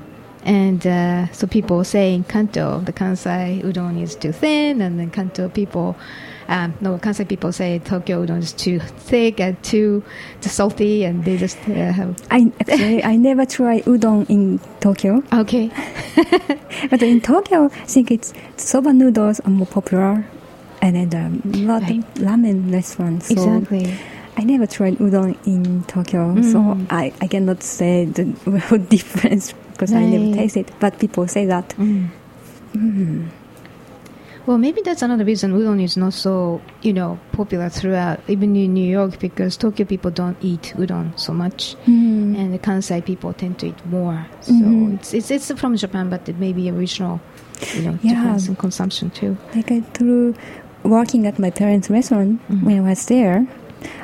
and 0.45 0.85
uh, 0.87 1.27
so 1.31 1.47
people 1.47 1.83
say 1.83 2.13
in 2.13 2.23
Kanto, 2.23 2.81
the 2.85 2.93
Kansai 2.93 3.61
udon 3.63 4.01
is 4.01 4.15
too 4.15 4.31
thin, 4.31 4.81
and 4.81 4.99
then 4.99 5.09
Kanto 5.09 5.47
people, 5.49 5.95
um, 6.49 6.73
no, 6.81 6.97
Kansai 6.97 7.25
people 7.27 7.51
say 7.53 7.79
Tokyo 7.79 8.25
udon 8.25 8.39
is 8.39 8.51
too 8.53 8.79
thick 9.09 9.39
and 9.39 9.55
too, 9.63 10.03
too 10.41 10.49
salty, 10.49 11.05
and 11.05 11.23
they 11.25 11.37
just 11.37 11.57
uh, 11.69 11.91
have. 11.93 12.15
I 12.31 12.51
actually 12.59 13.03
I 13.03 13.15
never 13.15 13.45
try 13.45 13.81
udon 13.81 14.25
in 14.29 14.59
Tokyo, 14.81 15.21
Okay. 15.33 15.69
but 16.89 17.01
in 17.01 17.21
Tokyo 17.21 17.65
I 17.65 17.85
think 17.87 18.11
it's 18.11 18.33
soba 18.57 18.91
noodles 18.93 19.39
are 19.41 19.49
more 19.51 19.67
popular, 19.67 20.25
and 20.83 21.09
then 21.11 21.41
a 21.53 21.57
lot 21.63 21.81
Right. 21.83 21.99
of 21.99 22.05
ramen 22.27 22.67
restaurants. 22.71 23.27
So 23.27 23.33
Exactly. 23.33 23.87
I 24.35 24.43
never 24.43 24.67
tried 24.67 24.97
udon 24.99 25.37
in 25.45 25.83
Tokyo, 25.85 26.33
Mm. 26.35 26.51
so 26.51 26.59
I, 26.89 27.13
I 27.21 27.27
cannot 27.27 27.63
say 27.63 28.05
the 28.05 28.25
difference 28.89 29.53
because 29.71 29.93
I 29.93 30.03
never 30.05 30.25
Right. 30.25 30.35
tasted. 30.35 30.71
But 30.79 30.99
people 30.99 31.27
say 31.27 31.45
that. 31.47 31.69
Mm. 31.77 32.07
Mm. 32.75 33.27
Well, 34.45 34.57
maybe 34.57 34.81
that's 34.83 35.01
another 35.01 35.23
reason 35.23 35.53
udon 35.53 35.81
is 35.81 35.95
not 35.95 36.11
so, 36.13 36.59
you 36.81 36.91
know, 36.91 37.17
popular 37.31 37.69
throughout, 37.69 38.19
even 38.27 38.53
in 38.57 38.73
New 38.73 38.83
York, 38.89 39.17
because 39.19 39.55
Tokyo 39.55 39.85
people 39.85 40.11
don't 40.11 40.35
eat 40.41 40.73
udon 40.75 41.17
so 41.17 41.31
much. 41.33 41.75
Mm. 41.87 42.35
and 42.35 42.53
the 42.53 42.59
Kansai 42.59 42.99
people 43.05 43.31
tend 43.31 43.59
to 43.59 43.67
eat 43.67 43.85
more. 43.85 44.25
So 44.41 44.51
Mhm. 44.51 44.95
it's, 44.95 45.13
it's 45.13 45.29
it's 45.31 45.51
from 45.61 45.77
Japan, 45.77 46.09
but 46.09 46.27
it 46.27 46.37
may 46.39 46.51
be 46.51 46.67
a 46.67 46.73
regional, 46.73 47.21
you 47.75 47.83
know, 47.83 47.95
Yeah. 48.01 48.15
difference 48.15 48.47
in 48.49 48.55
consumption 48.57 49.11
too. 49.11 49.37
Like 49.55 49.71
uh, 49.71 49.79
through 49.93 50.33
working 50.83 51.25
at 51.27 51.39
my 51.39 51.49
parents' 51.49 51.89
restaurant 51.89 52.39
Mhm. 52.49 52.63
when 52.63 52.77
I 52.77 52.81
was 52.89 53.05
there, 53.05 53.47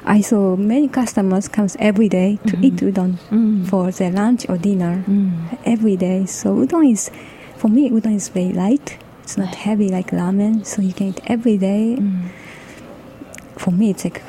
I 0.06 0.22
saw 0.22 0.56
many 0.56 0.88
customers 0.88 1.48
comes 1.48 1.76
every 1.80 2.10
day 2.10 2.40
to 2.48 2.58
Mhm. 2.58 2.64
eat 2.64 2.76
udon 2.78 3.12
Mm. 3.32 3.66
for 3.68 3.92
their 3.92 4.12
lunch 4.12 4.46
or 4.50 4.58
dinner 4.58 5.04
Mm. 5.08 5.32
every 5.66 5.96
day. 5.96 6.26
So 6.26 6.56
udon 6.56 6.92
is, 6.92 7.10
for 7.58 7.70
me, 7.70 7.90
udon 7.90 8.16
is 8.16 8.30
very 8.30 8.52
light. 8.52 8.98
It's 9.24 9.38
not 9.38 9.56
heavy 9.56 9.90
like 9.90 10.12
ramen, 10.12 10.66
so 10.66 10.82
you 10.82 10.94
can 10.94 11.08
eat 11.08 11.22
every 11.28 11.58
day. 11.58 11.98
Mm. 12.00 12.30
For 13.58 13.72
me, 13.72 13.90
it's 13.92 14.04
like 14.04 14.22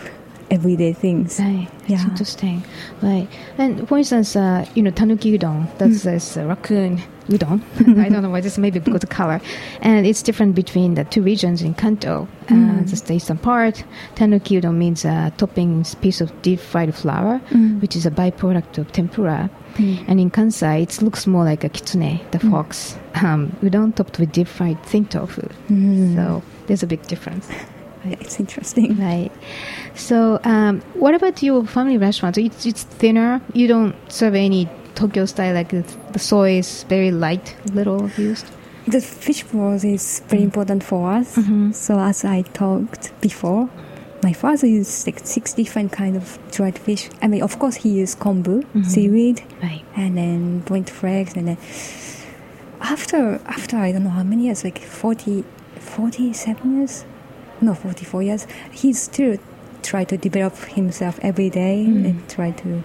everyday 0.51 0.93
things. 0.93 1.39
Right. 1.41 1.69
That's 1.89 2.03
Yeah. 2.03 2.11
interesting. 2.11 2.63
Right. 3.03 3.29
And 3.59 3.89
for 3.89 3.99
instance, 3.99 4.35
uh, 4.37 4.67
you 4.75 4.83
know, 4.83 4.91
tanuki 4.91 5.39
udon, 5.39 5.67
that's 5.79 6.01
Mm. 6.01 6.13
this 6.13 6.37
uh, 6.37 6.45
raccoon 6.47 6.99
udon. 7.31 7.61
I 8.05 8.09
don't 8.09 8.23
know 8.23 8.31
why 8.31 8.41
this 8.41 8.59
may 8.59 8.71
be 8.71 8.79
because 8.79 9.03
of 9.03 9.09
color. 9.11 9.41
And 9.81 10.07
it's 10.07 10.23
different 10.23 10.55
between 10.55 10.95
the 10.95 11.05
two 11.05 11.23
regions 11.23 11.63
in 11.63 11.75
Kanto. 11.75 12.29
Uh, 12.49 12.55
Mm. 12.55 12.89
just 12.89 13.07
the 13.07 13.15
eastern 13.15 13.39
part, 13.39 13.85
tanuki 14.17 14.61
udon 14.61 14.75
means 14.77 15.05
a 15.05 15.33
topping 15.37 15.85
piece 16.01 16.21
of 16.21 16.31
deep 16.43 16.59
fried 16.61 16.95
flour, 16.95 17.41
Mm. 17.51 17.81
which 17.81 17.95
is 17.97 18.07
a 18.07 18.11
byproduct 18.11 18.79
of 18.79 18.91
tempura. 18.93 19.49
Mm. 19.77 20.05
And 20.09 20.21
in 20.21 20.31
Kansai, 20.31 20.83
it 20.83 21.01
looks 21.03 21.27
more 21.27 21.45
like 21.45 21.63
a 21.65 21.69
kitsune, 21.69 22.21
the 22.33 22.39
Mm. 22.39 22.51
fox. 22.51 22.97
Um, 23.15 23.53
udon 23.63 23.95
topped 23.95 24.19
with 24.19 24.33
deep 24.33 24.49
fried 24.49 24.83
thin 24.83 25.05
tofu. 25.05 25.43
Mm. 25.71 26.17
So 26.17 26.43
there's 26.67 26.83
a 26.83 26.87
big 26.87 27.03
difference. 27.07 27.47
it's 28.05 28.41
interesting. 28.41 28.97
Right. 28.99 29.31
So, 29.95 30.41
um, 30.45 30.81
what 30.95 31.15
about 31.15 31.43
your 31.43 31.65
family 31.67 31.99
restaurant? 31.99 32.35
So 32.37 32.41
it's, 32.41 32.65
it's 32.67 32.83
thinner. 32.85 33.41
You 33.53 33.67
don't 33.69 33.95
serve 34.09 34.35
any 34.35 34.69
Tokyo 35.01 35.25
style, 35.25 35.55
like 35.55 35.71
the, 35.71 35.83
the 36.13 36.19
soy 36.19 36.59
is 36.59 36.85
very 36.85 37.11
light, 37.11 37.57
little 37.73 38.11
used. 38.19 38.47
The 38.87 39.01
fish 39.01 39.45
balls 39.45 39.83
is 39.83 40.21
very 40.29 40.43
important 40.43 40.83
for 40.85 41.11
us. 41.11 41.37
Mhm. 41.37 41.75
So 41.75 41.99
as 41.99 42.23
I 42.25 42.43
talked 42.43 43.13
before, 43.23 43.71
my 44.23 44.35
father 44.35 44.67
used 44.67 45.07
like 45.07 45.21
six 45.25 45.55
different 45.55 45.91
kind 45.93 46.17
of 46.17 46.39
dried 46.53 46.79
fish. 46.79 47.09
I 47.23 47.29
mean, 47.29 47.43
of 47.43 47.59
course, 47.59 47.77
he 47.77 47.89
used 48.03 48.19
kombu, 48.19 48.63
seaweed, 48.85 49.41
Right. 49.63 49.85
and 49.97 50.19
then 50.19 50.59
bonito 50.67 50.93
flakes, 50.93 51.33
and 51.35 51.49
then 51.49 51.57
after 52.81 53.41
after 53.47 53.77
I 53.79 53.93
don't 53.93 54.05
know 54.05 54.11
how 54.11 54.23
many 54.23 54.45
years, 54.45 54.65
like 54.65 54.79
40, 54.79 55.45
47 55.79 56.77
years, 56.79 57.05
no, 57.63 57.75
forty 57.75 58.05
four 58.05 58.23
years, 58.23 58.47
he 58.71 58.93
still 58.93 59.37
try 59.83 60.05
to 60.05 60.17
develop 60.19 60.57
himself 60.77 61.19
every 61.23 61.49
day 61.51 61.85
and 61.85 62.29
try 62.29 62.51
to 62.51 62.83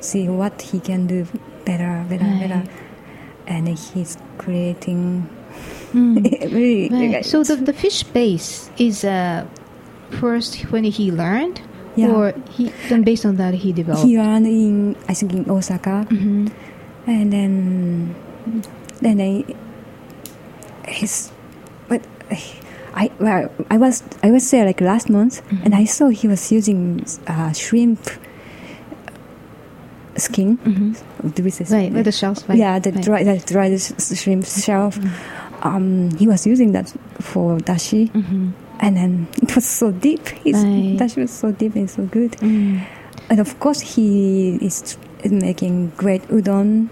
see 0.00 0.28
what 0.28 0.60
he 0.62 0.80
can 0.80 1.06
do 1.06 1.26
better, 1.64 2.04
better, 2.08 2.24
Right. 2.24 2.40
better, 2.48 2.62
and 3.46 3.68
he's 3.68 4.16
creating 4.38 5.28
Mm. 5.92 6.24
really. 6.52 6.88
Right. 6.88 7.24
So 7.24 7.42
the, 7.44 7.56
the 7.56 7.72
fish 7.74 8.02
base 8.02 8.70
is 8.78 9.04
uh, 9.04 9.44
first 10.20 10.56
when 10.72 10.84
he 10.84 11.12
learned, 11.12 11.60
Yeah. 11.96 12.08
or 12.08 12.32
he 12.50 12.72
then 12.88 13.02
based 13.04 13.26
on 13.26 13.36
that 13.36 13.52
he 13.54 13.72
developed. 13.72 14.06
he 14.08 14.16
learned 14.16 14.46
in 14.46 14.96
I 15.08 15.12
think 15.14 15.32
in 15.34 15.44
Osaka. 15.50 16.06
Mhm. 16.08 16.48
and 17.06 17.32
then 17.32 18.14
then 19.04 19.20
I 19.20 19.44
his 20.88 21.30
but 21.88 22.00
I 22.94 23.10
well 23.20 23.50
I 23.70 23.76
was 23.76 24.02
I 24.22 24.30
was 24.30 24.48
there 24.50 24.64
like 24.64 24.80
last 24.80 25.10
month 25.10 25.42
and 25.64 25.74
I 25.74 25.84
saw 25.84 26.08
he 26.08 26.28
was 26.28 26.50
using 26.52 27.04
uh, 27.26 27.52
shrimp 27.52 28.00
skin. 30.16 30.58
Mhm. 30.58 31.34
Do 31.34 31.42
we 31.42 31.50
say 31.50 31.64
Right, 31.70 31.92
with 31.92 32.04
the 32.04 32.12
shells. 32.12 32.44
Right. 32.48 32.58
yeah, 32.58 32.78
the 32.78 32.92
right. 32.92 33.04
dry 33.04 33.24
the 33.24 33.36
dried 33.46 33.72
s- 33.72 33.94
shrimp 34.20 34.44
shell. 34.46 34.92
Um, 35.62 36.10
he 36.18 36.26
was 36.26 36.46
using 36.46 36.72
that 36.72 36.92
for 37.20 37.58
dashi, 37.58 38.10
Mhm. 38.10 38.52
and 38.80 38.96
then 38.96 39.26
it 39.42 39.54
was 39.54 39.64
so 39.64 39.92
deep. 39.92 40.26
His 40.44 40.56
Right. 40.56 40.96
dashi 40.98 41.18
was 41.22 41.30
so 41.30 41.52
deep 41.52 41.76
and 41.76 41.88
so 41.88 42.02
good. 42.04 42.32
Mm. 42.40 42.80
And 43.30 43.38
of 43.40 43.58
course, 43.60 43.80
he 43.80 44.58
is 44.60 44.96
making 45.30 45.92
great 45.96 46.26
udon. 46.28 46.88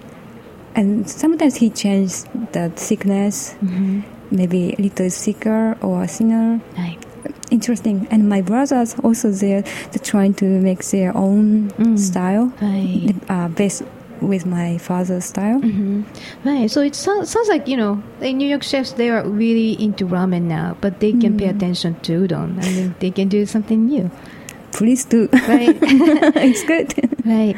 And 0.76 1.08
sometimes 1.10 1.56
he 1.56 1.68
changes 1.68 2.26
the 2.52 2.70
thickness, 2.76 3.54
Mhm. 3.60 4.04
maybe 4.30 4.74
a 4.78 4.82
little 4.82 5.10
thicker 5.10 5.76
or 5.82 6.06
thinner. 6.06 6.60
Right. 6.78 6.96
Interesting. 7.50 8.06
And 8.10 8.28
my 8.28 8.40
brothers 8.42 8.94
also 9.02 9.30
there, 9.30 9.62
they're 9.90 10.02
trying 10.02 10.34
to 10.34 10.44
make 10.44 10.84
their 10.90 11.16
own 11.16 11.70
Mm. 11.78 11.98
style, 11.98 12.52
Right. 12.62 13.14
uh, 13.28 13.48
based 13.48 13.82
with 14.20 14.44
my 14.44 14.76
father's 14.78 15.24
style. 15.24 15.58
hmm 15.60 16.02
Right. 16.44 16.70
So 16.70 16.82
it 16.82 16.94
sounds, 16.94 17.30
sounds 17.30 17.48
like, 17.48 17.66
you 17.66 17.76
know, 17.76 18.02
the 18.20 18.32
New 18.32 18.46
York 18.46 18.62
chefs, 18.62 18.92
they 18.92 19.08
are 19.08 19.24
really 19.26 19.72
into 19.82 20.06
ramen 20.06 20.42
now, 20.42 20.76
but 20.80 21.00
they 21.00 21.12
can 21.12 21.36
pay 21.38 21.46
Mm. 21.48 21.56
attention 21.56 21.96
to 22.02 22.20
udon. 22.28 22.62
I 22.62 22.68
mean, 22.76 22.94
they 23.00 23.10
can 23.10 23.28
do 23.28 23.46
something 23.46 23.86
new. 23.88 24.10
Please 24.80 25.04
do. 25.04 25.28
Right. 25.46 25.76
it's 25.82 26.64
good. 26.64 26.88
right. 27.26 27.54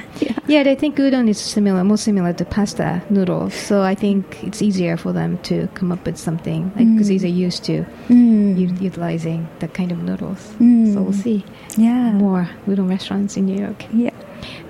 Yeah. 0.48 0.66
I 0.68 0.74
think 0.74 0.96
udon 0.96 1.28
is 1.28 1.38
similar, 1.38 1.84
more 1.84 1.96
similar 1.96 2.32
to 2.32 2.44
pasta 2.44 3.00
noodles. 3.10 3.54
So 3.54 3.82
I 3.82 3.94
think 3.94 4.42
it's 4.42 4.60
easier 4.60 4.96
for 4.96 5.12
them 5.12 5.38
to 5.44 5.68
come 5.74 5.92
up 5.92 6.04
with 6.04 6.18
something, 6.18 6.72
like, 6.74 6.88
because 6.92 7.10
Mm. 7.10 7.20
they're 7.20 7.38
used 7.46 7.62
to 7.70 7.86
Mm. 8.10 8.58
u- 8.58 8.74
utilizing 8.80 9.46
that 9.60 9.72
kind 9.72 9.92
of 9.92 10.02
noodles. 10.02 10.42
Mm. 10.58 10.92
So 10.94 11.02
we'll 11.02 11.12
see 11.12 11.44
Yeah. 11.76 12.10
more 12.10 12.48
udon 12.66 12.88
restaurants 12.90 13.36
in 13.36 13.46
New 13.46 13.58
York. 13.66 13.84
Yeah. 13.94 14.10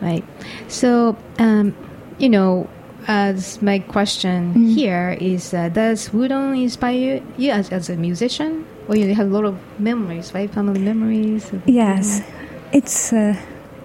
Right. 0.02 0.24
So, 0.68 1.16
um, 1.38 1.72
you 2.18 2.28
know, 2.28 2.68
as 3.08 3.62
my 3.62 3.78
question 3.78 4.52
Mm. 4.52 4.74
here 4.76 5.16
is, 5.18 5.54
uh, 5.54 5.70
does 5.72 6.10
udon 6.12 6.52
inspire 6.60 6.98
you, 7.00 7.22
you 7.38 7.50
as, 7.50 7.72
as 7.72 7.88
a 7.88 7.96
musician? 7.96 8.66
Or 8.88 8.96
you 8.96 9.14
have 9.14 9.30
a 9.30 9.34
lot 9.34 9.44
of 9.46 9.54
memories, 9.78 10.34
right? 10.34 10.50
Family 10.50 10.80
memories? 10.80 11.46
Yes, 11.66 12.20
it's 12.72 13.12
uh, 13.12 13.36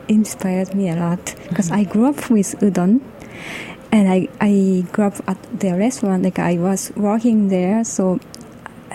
inspired 0.07 0.73
me 0.73 0.89
a 0.89 0.95
lot 0.95 1.35
because 1.49 1.71
I 1.71 1.83
grew 1.83 2.05
up 2.07 2.29
with 2.29 2.55
udon, 2.59 3.01
and 3.91 4.09
I 4.09 4.27
I 4.39 4.85
grew 4.91 5.05
up 5.05 5.15
at 5.27 5.37
the 5.59 5.75
restaurant. 5.75 6.23
Like 6.23 6.39
I 6.39 6.57
was 6.57 6.91
working 6.95 7.49
there, 7.49 7.83
so 7.83 8.19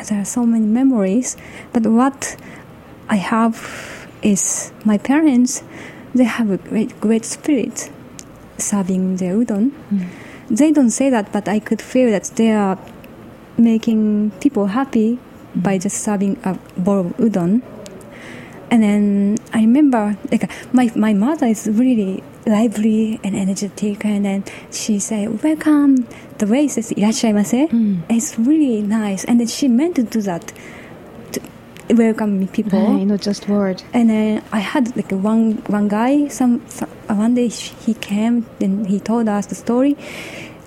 there 0.08 0.20
are 0.20 0.24
so 0.24 0.44
many 0.46 0.66
memories. 0.66 1.36
But 1.72 1.86
what 1.86 2.36
I 3.08 3.16
have 3.16 4.08
is 4.22 4.72
my 4.84 4.98
parents. 4.98 5.62
They 6.14 6.24
have 6.24 6.50
a 6.50 6.58
great 6.58 7.00
great 7.00 7.24
spirit 7.24 7.90
serving 8.58 9.16
the 9.16 9.26
udon. 9.26 9.72
Mm. 9.90 10.08
They 10.48 10.72
don't 10.72 10.90
say 10.90 11.08
that, 11.10 11.32
but 11.32 11.48
I 11.48 11.58
could 11.58 11.80
feel 11.80 12.10
that 12.10 12.24
they 12.36 12.52
are 12.52 12.78
making 13.56 14.32
people 14.40 14.66
happy 14.66 15.18
by 15.54 15.78
just 15.78 16.02
serving 16.02 16.38
a 16.44 16.54
bowl 16.76 17.00
of 17.00 17.16
udon. 17.16 17.62
And 18.70 18.82
then 18.82 19.38
I 19.62 19.64
remember, 19.66 20.16
like, 20.32 20.50
my, 20.74 20.90
my 20.96 21.12
mother 21.14 21.46
is 21.46 21.68
really 21.68 22.22
lively 22.46 23.20
and 23.22 23.36
energetic, 23.36 24.04
and 24.04 24.24
then 24.24 24.44
she 24.72 24.98
said, 24.98 25.40
Welcome. 25.42 26.08
The 26.38 26.46
way 26.48 26.66
says, 26.66 26.90
Irashaimase, 26.90 27.68
Mm. 27.70 28.02
it's 28.10 28.36
really 28.38 28.82
nice. 28.82 29.24
And 29.24 29.38
then 29.38 29.46
she 29.46 29.68
meant 29.68 29.94
to 29.96 30.02
do 30.02 30.20
that, 30.22 30.52
to 31.32 31.40
welcome 31.94 32.48
people. 32.48 32.80
Right, 32.96 33.04
not 33.06 33.20
just 33.20 33.48
word. 33.48 33.84
And 33.94 34.10
then 34.10 34.42
I 34.52 34.58
had 34.58 34.96
like 34.96 35.12
one 35.12 35.52
one 35.68 35.86
guy. 35.86 36.26
Some, 36.28 36.60
some 36.68 36.90
uh, 37.08 37.14
one 37.14 37.34
day 37.34 37.46
he 37.48 37.94
came 37.94 38.44
and 38.60 38.88
he 38.88 38.98
told 38.98 39.28
us 39.28 39.46
the 39.46 39.54
story. 39.54 39.96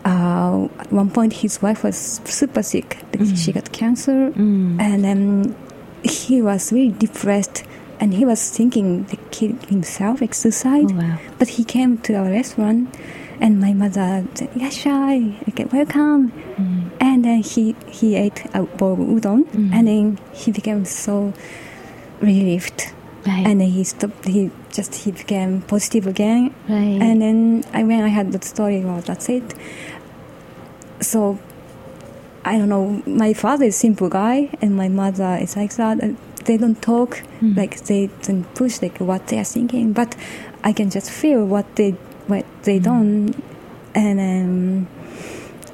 Uh, 0.05 0.69
at 0.79 0.91
one 0.93 1.10
point, 1.10 1.34
his 1.34 1.62
wife 1.62 1.84
was 1.84 1.97
super 2.25 2.63
sick. 2.63 2.97
Like, 3.19 3.36
She 3.36 3.51
got 3.51 3.71
cancer, 3.73 4.31
Mm. 4.31 4.79
and 4.79 5.03
then 5.03 5.55
he 6.03 6.41
was 6.41 6.71
really 6.71 6.91
depressed. 6.93 7.65
And 7.99 8.13
he 8.13 8.25
was 8.25 8.49
thinking 8.49 9.05
to 9.05 9.15
kill 9.31 9.53
himself, 9.69 10.19
like 10.21 10.34
suicide. 10.34 10.91
Oh, 10.91 10.95
wow. 10.97 11.17
But 11.39 11.47
he 11.55 11.63
came 11.63 11.97
to 11.99 12.13
our 12.15 12.29
restaurant, 12.29 12.93
and 13.39 13.60
my 13.62 13.73
mother 13.73 14.25
said, 14.36 14.51
"Yashai, 14.53 15.47
okay, 15.49 15.65
welcome." 15.71 16.31
Mm. 16.60 16.91
And 16.99 17.23
then 17.25 17.39
he 17.41 17.75
he 17.88 18.15
ate 18.15 18.45
a 18.53 18.63
bowl 18.63 18.93
of 18.93 18.99
udon, 18.99 19.45
Mm. 19.55 19.71
and 19.73 19.88
then 19.88 20.19
he 20.34 20.51
became 20.51 20.84
so 20.86 21.34
relieved 22.21 22.91
Right. 23.25 23.45
and 23.47 23.60
then 23.60 23.69
he 23.69 23.84
stopped 23.84 24.25
he 24.27 24.51
just 24.71 24.93
he 25.03 25.12
became 25.12 25.62
positive 25.65 26.05
again 26.05 26.53
right. 26.69 27.01
and 27.01 27.19
then 27.23 27.63
I, 27.73 27.81
when 27.84 28.03
i 28.03 28.08
had 28.08 28.31
that 28.34 28.43
story 28.43 28.86
well 28.86 29.01
that's 29.01 29.27
it 29.29 29.43
so 31.01 31.39
i 32.45 32.58
don't 32.58 32.69
know 32.69 33.01
my 33.08 33.34
father 33.34 33.65
is 33.65 33.75
simple 33.75 34.10
guy 34.10 34.49
and 34.62 34.75
my 34.77 34.89
mother 34.89 35.38
is 35.41 35.55
like 35.58 35.73
that 35.75 35.97
they 36.45 36.58
don't 36.58 36.81
talk 36.81 37.21
Mm. 37.41 37.55
like 37.58 37.75
they 37.86 38.10
don't 38.25 38.45
push 38.55 38.81
like 38.81 38.97
what 38.99 39.27
they 39.27 39.38
are 39.38 39.43
thinking 39.58 39.93
but 39.93 40.15
i 40.63 40.71
can 40.73 40.89
just 40.89 41.10
feel 41.12 41.45
what 41.45 41.65
they 41.75 41.91
what 42.27 42.45
they 42.63 42.79
Mm. 42.79 42.84
done 42.84 43.34
and 43.93 44.19
um, 44.19 44.88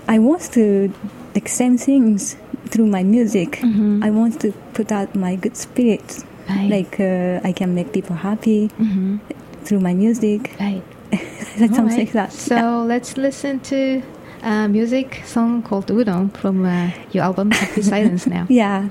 i 0.07 0.17
want 0.19 0.41
to 0.53 0.91
like 1.35 1.47
same 1.49 1.77
things 1.77 2.35
through 2.71 2.87
my 2.87 3.03
music 3.03 3.59
Mhm. 3.61 4.03
i 4.03 4.09
want 4.09 4.39
to 4.41 4.51
put 4.73 4.91
out 4.91 5.13
my 5.15 5.35
good 5.35 5.55
spirit 5.57 6.23
right. 6.49 6.69
like 6.69 6.99
uh, 6.99 7.39
I 7.49 7.51
can 7.53 7.73
make 7.75 7.91
people 7.93 8.15
happy 8.15 8.69
Mhm. 8.79 9.19
through 9.63 9.79
my 9.79 9.93
music, 9.93 10.41
Right. 10.59 10.83
something 11.57 11.79
All 11.79 11.85
right. 11.87 11.97
like 11.99 12.11
that. 12.13 12.31
So 12.33 12.83
let's 12.87 13.15
listen 13.17 13.59
to 13.71 14.01
a 14.43 14.67
music 14.67 15.21
song 15.25 15.61
called 15.61 15.87
Udon 15.87 16.31
from 16.41 16.65
uh, 16.65 16.89
your 17.13 17.23
album 17.25 17.51
Happy 17.51 17.81
Silence 17.81 18.25
now. 18.27 18.45
yeah. 18.61 18.87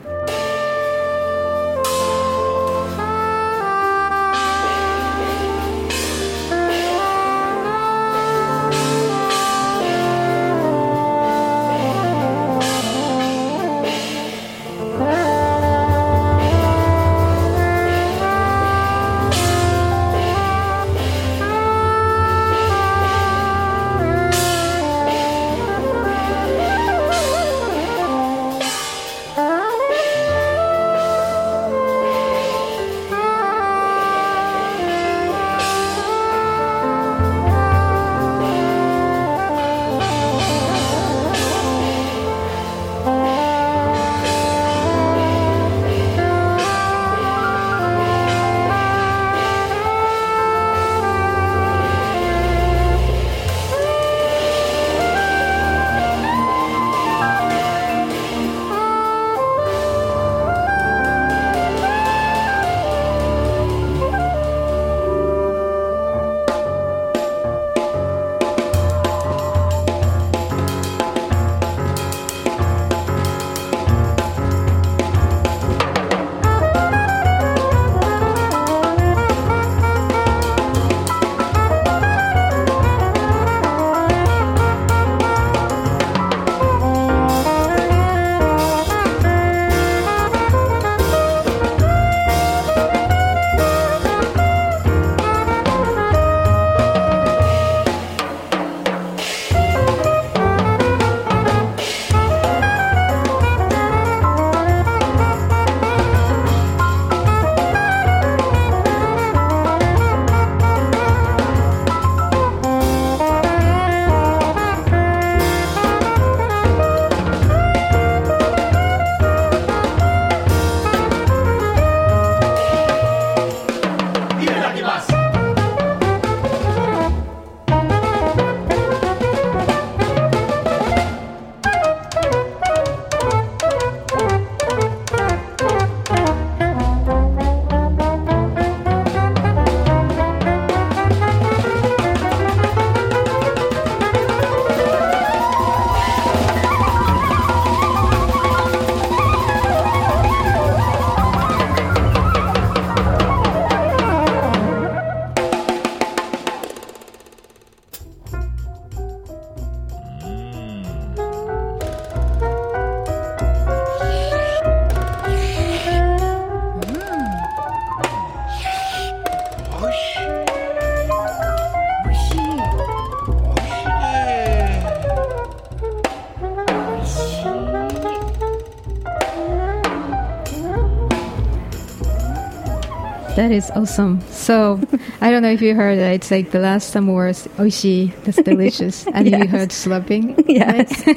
That 183.51 183.57
is 183.57 183.70
awesome. 183.72 184.20
So, 184.30 184.78
I 185.20 185.32
don't 185.32 185.42
know 185.42 185.51
if 185.51 185.61
you 185.61 185.74
heard 185.74 185.98
that. 185.98 186.12
It's 186.14 186.30
like 186.30 186.53
the 186.53 186.61
last 186.61 186.92
time 186.92 187.09
was 187.09 187.48
oishi, 187.59 188.14
that's 188.22 188.40
delicious. 188.44 189.09
And 189.09 189.28
you 189.28 189.44
heard 189.48 189.72
slapping. 189.72 190.36
Yes. 190.48 191.03
yeah, 191.07 191.16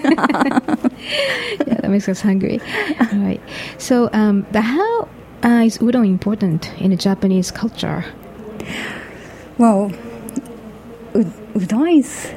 that 1.78 1.90
makes 1.90 2.10
us 2.10 2.22
hungry. 2.22 2.60
All 3.00 3.20
right. 3.20 3.40
So, 3.78 4.10
um, 4.14 4.48
but 4.52 4.62
how 4.62 5.08
uh, 5.44 5.62
is 5.64 5.78
udon 5.78 6.08
important 6.08 6.74
in 6.82 6.90
the 6.90 6.98
Japanese 6.98 7.52
culture? 7.52 8.04
Well, 9.60 9.92
ud- 11.14 11.34
udon 11.54 12.00
is 12.00 12.34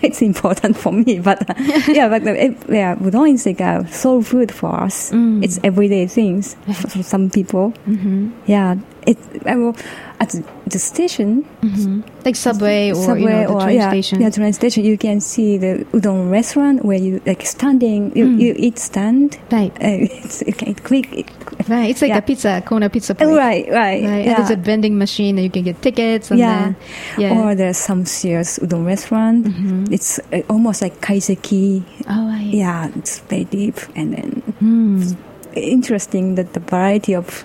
it's 0.02 0.22
important 0.22 0.76
for 0.76 0.92
me, 0.92 1.18
but 1.18 1.48
uh, 1.48 1.54
yeah, 1.88 2.08
but 2.08 2.26
uh, 2.26 2.32
it, 2.32 2.56
yeah, 2.68 2.96
udon 2.96 3.34
is 3.34 3.46
like 3.46 3.60
a 3.60 3.86
soul 3.92 4.22
food 4.22 4.52
for 4.52 4.68
us. 4.74 5.10
Mm. 5.10 5.44
It's 5.44 5.60
everyday 5.62 6.06
things 6.06 6.56
for, 6.66 6.88
for 6.88 7.02
some 7.02 7.30
people. 7.30 7.72
Mm-hmm. 7.86 8.30
Yeah, 8.46 8.76
it 9.06 9.18
I 9.46 9.56
will, 9.56 9.74
at 10.20 10.34
the 10.66 10.78
station, 10.78 11.44
Mm-hmm. 11.62 12.00
Like 12.24 12.36
subway 12.36 12.90
or 12.90 12.94
subway 12.96 13.22
you 13.22 13.28
know, 13.28 13.46
the 13.48 13.52
or 13.54 13.60
train 13.62 13.76
yeah, 13.76 13.88
station. 13.90 14.20
yeah, 14.20 14.30
train 14.30 14.52
station. 14.52 14.84
You 14.84 14.98
can 14.98 15.20
see 15.20 15.56
the 15.58 15.84
udon 15.92 16.30
restaurant 16.30 16.84
where 16.84 16.98
you 16.98 17.20
like 17.26 17.44
standing. 17.46 18.12
You, 18.16 18.26
Mm. 18.26 18.40
you 18.40 18.54
eat 18.58 18.78
stand. 18.78 19.38
Right. 19.50 19.72
Uh, 19.80 20.04
it's 20.24 20.42
can 20.56 20.74
click. 20.74 21.12
It, 21.12 21.26
Right. 21.68 21.90
It's 21.90 22.02
like 22.02 22.08
Yeah. 22.10 22.18
a 22.18 22.22
pizza, 22.22 22.62
corner 22.66 22.88
pizza 22.88 23.14
place. 23.14 23.28
right, 23.28 23.66
right, 23.70 24.02
Right. 24.02 24.02
Yeah. 24.02 24.30
And 24.32 24.36
there's 24.38 24.50
a 24.50 24.56
vending 24.56 24.98
machine 24.98 25.36
and 25.38 25.44
you 25.44 25.50
can 25.50 25.62
get 25.64 25.80
tickets. 25.82 26.30
And 26.30 26.40
Yeah. 26.40 26.62
Then, 26.62 26.76
yeah. 27.18 27.38
Or 27.38 27.54
there's 27.54 27.76
some 27.78 28.04
serious 28.06 28.58
udon 28.58 28.84
restaurant. 28.86 29.46
Mhm. 29.46 29.92
It's 29.92 30.18
uh, 30.32 30.42
almost 30.48 30.82
like 30.82 31.00
kaiseki. 31.00 31.82
oh, 32.08 32.26
right. 32.28 32.46
Yeah, 32.52 32.88
it's 32.96 33.20
very 33.30 33.44
deep 33.44 33.76
and 33.96 34.12
then 34.14 34.42
Mm. 34.62 35.16
interesting 35.54 36.34
that 36.36 36.52
the 36.54 36.60
variety 36.60 37.14
of 37.14 37.44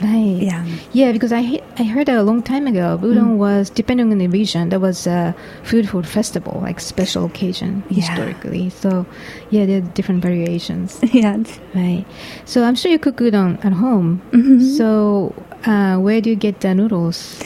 Right. 0.00 0.38
yeah. 0.40 0.64
Yeah, 0.92 1.10
because 1.10 1.32
I 1.32 1.42
he- 1.42 1.62
I 1.76 1.82
heard 1.82 2.08
a 2.08 2.22
long 2.22 2.40
time 2.42 2.66
ago, 2.68 2.98
udon 3.02 3.36
was 3.36 3.68
depending 3.68 4.12
on 4.12 4.18
the 4.18 4.28
region. 4.28 4.68
There 4.68 4.78
was 4.78 5.06
a 5.08 5.34
food 5.64 5.88
for 5.88 6.02
festival, 6.04 6.60
like 6.62 6.78
special 6.78 7.24
occasion 7.24 7.82
Yeah. 7.90 8.02
historically. 8.02 8.70
So, 8.70 9.06
yeah, 9.50 9.66
there 9.66 9.78
are 9.78 9.86
different 9.98 10.22
variations. 10.22 10.98
yeah. 11.12 11.36
right. 11.74 12.04
So 12.44 12.62
I'm 12.62 12.76
sure 12.76 12.92
you 12.92 12.98
cook 13.00 13.16
udon 13.16 13.58
at 13.64 13.72
home. 13.72 14.22
Mhm. 14.30 14.62
So, 14.78 15.34
uh, 15.66 15.96
where 15.98 16.20
do 16.20 16.30
you 16.30 16.36
get 16.36 16.60
the 16.60 16.74
noodles? 16.74 17.42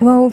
Well, 0.00 0.30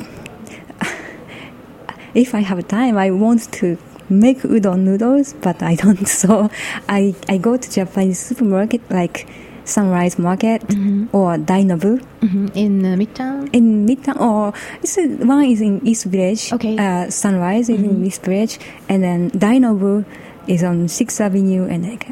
if 2.14 2.36
I 2.36 2.42
have 2.42 2.68
time, 2.68 2.98
I 2.98 3.10
want 3.12 3.52
to 3.54 3.78
make 4.10 4.42
udon 4.44 4.80
noodles, 4.82 5.34
but 5.42 5.62
I 5.64 5.76
don't. 5.76 6.08
So 6.22 6.50
I 6.88 7.16
I 7.28 7.38
go 7.38 7.58
to 7.58 7.68
Japanese 7.72 8.20
supermarket 8.20 8.82
like 8.92 9.26
Sunrise 9.66 10.20
Market 10.20 10.62
Mhm. 10.68 11.08
or 11.14 11.38
Dainobu 11.38 12.02
hmm 12.22 12.48
In 12.54 12.86
uh, 12.86 12.96
Midtown. 12.96 13.50
in 13.54 13.86
Midtown, 13.86 14.20
or 14.20 14.54
it's 14.82 14.98
a, 14.98 15.08
one 15.26 15.46
is 15.46 15.62
in 15.62 15.80
East 15.86 16.06
Village. 16.06 16.52
Okay. 16.54 16.76
Uh, 16.78 17.10
Sunrise 17.10 17.70
is 17.70 17.80
in 17.82 18.00
Mhm. 18.02 18.06
East 18.08 18.24
Village, 18.24 18.60
and 18.90 19.04
then 19.04 19.32
Dainobu 19.32 20.04
is 20.48 20.64
on 20.64 20.88
Sixth 20.88 21.22
Avenue 21.22 21.64
and 21.68 21.84
like 21.88 22.08